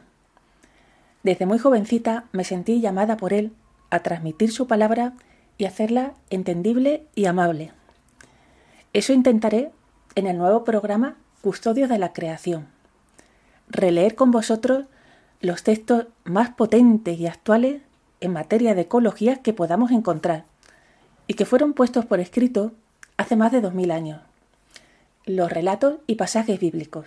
[1.23, 3.53] Desde muy jovencita me sentí llamada por él
[3.91, 5.15] a transmitir su palabra
[5.57, 7.73] y hacerla entendible y amable.
[8.93, 9.71] Eso intentaré
[10.15, 12.67] en el nuevo programa Custodios de la Creación.
[13.69, 14.87] Releer con vosotros
[15.41, 17.83] los textos más potentes y actuales
[18.21, 20.45] en materia de ecología que podamos encontrar
[21.27, 22.73] y que fueron puestos por escrito
[23.17, 24.21] hace más de dos mil años.
[25.27, 27.07] Los relatos y pasajes bíblicos,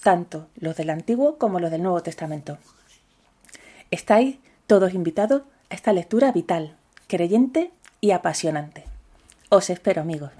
[0.00, 2.58] tanto los del Antiguo como los del Nuevo Testamento.
[3.90, 4.36] Estáis
[4.66, 6.76] todos invitados a esta lectura vital,
[7.06, 7.70] creyente
[8.00, 8.84] y apasionante.
[9.48, 10.30] Os espero, amigos.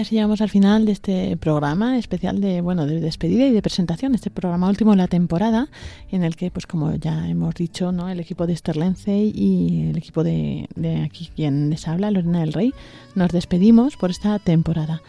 [0.00, 3.60] Y así llegamos al final de este programa especial de bueno de despedida y de
[3.60, 5.68] presentación, este programa último de la temporada,
[6.10, 8.08] en el que, pues como ya hemos dicho, ¿no?
[8.08, 12.54] el equipo de Esterlense y el equipo de, de aquí quien les habla, Lorena del
[12.54, 12.72] Rey,
[13.14, 15.02] nos despedimos por esta temporada.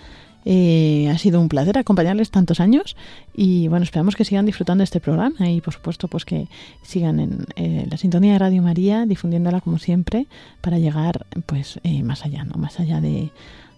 [0.43, 2.97] Eh, ha sido un placer acompañarles tantos años
[3.33, 6.49] y bueno, esperamos que sigan disfrutando este programa y por supuesto pues que
[6.81, 10.27] sigan en eh, la sintonía de Radio María difundiéndola como siempre
[10.59, 12.55] para llegar pues eh, más allá, ¿no?
[12.55, 13.31] Más allá de,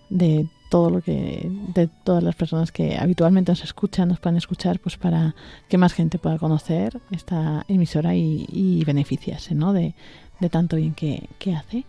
[0.09, 4.79] de todo lo que de todas las personas que habitualmente nos escuchan, nos puedan escuchar,
[4.79, 5.35] pues para
[5.69, 9.71] que más gente pueda conocer esta emisora y, y beneficiarse ¿no?
[9.71, 9.93] de,
[10.39, 11.85] de tanto bien que, que, hace.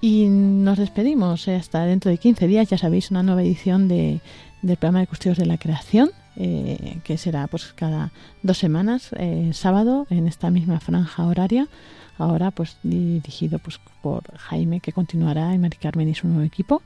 [0.00, 4.20] Y nos despedimos eh, hasta dentro de 15 días, ya sabéis, una nueva edición de,
[4.62, 8.12] del programa de Custodios de la Creación, eh, que será pues cada
[8.44, 11.66] dos semanas, eh, sábado, en esta misma franja horaria.
[12.18, 16.82] Ahora pues dirigido pues por Jaime, que continuará, y Mari Carmen y su nuevo equipo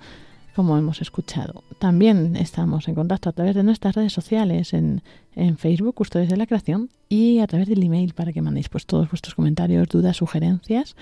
[0.56, 1.62] como hemos escuchado.
[1.78, 5.02] También estamos en contacto a través de nuestras redes sociales en,
[5.34, 8.86] en Facebook, Custodios de la Creación, y a través del email para que mandéis pues
[8.86, 10.96] todos vuestros comentarios, dudas, sugerencias.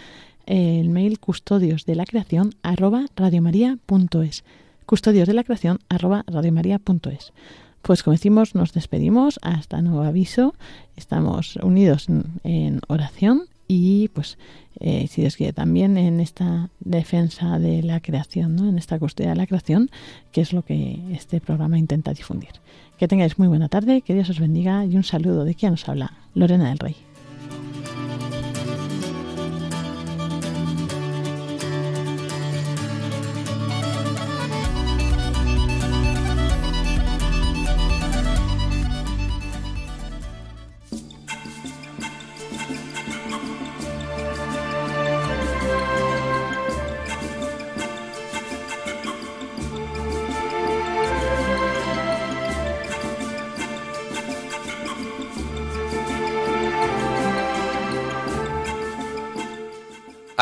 [0.44, 4.44] El mail custodios de la creación arroba radiomaria.es.
[4.86, 7.32] Custodios de la creación arroba radiomaria.es.
[7.80, 10.54] Pues como decimos, nos despedimos hasta nuevo aviso.
[10.96, 12.08] Estamos unidos
[12.42, 14.38] en oración y pues
[14.80, 18.68] eh, si Dios quiere también en esta defensa de la creación, ¿no?
[18.68, 19.90] en esta custodia de la creación,
[20.32, 22.50] que es lo que este programa intenta difundir.
[22.98, 25.88] Que tengáis muy buena tarde, que Dios os bendiga y un saludo de quien nos
[25.88, 26.96] habla, Lorena del Rey.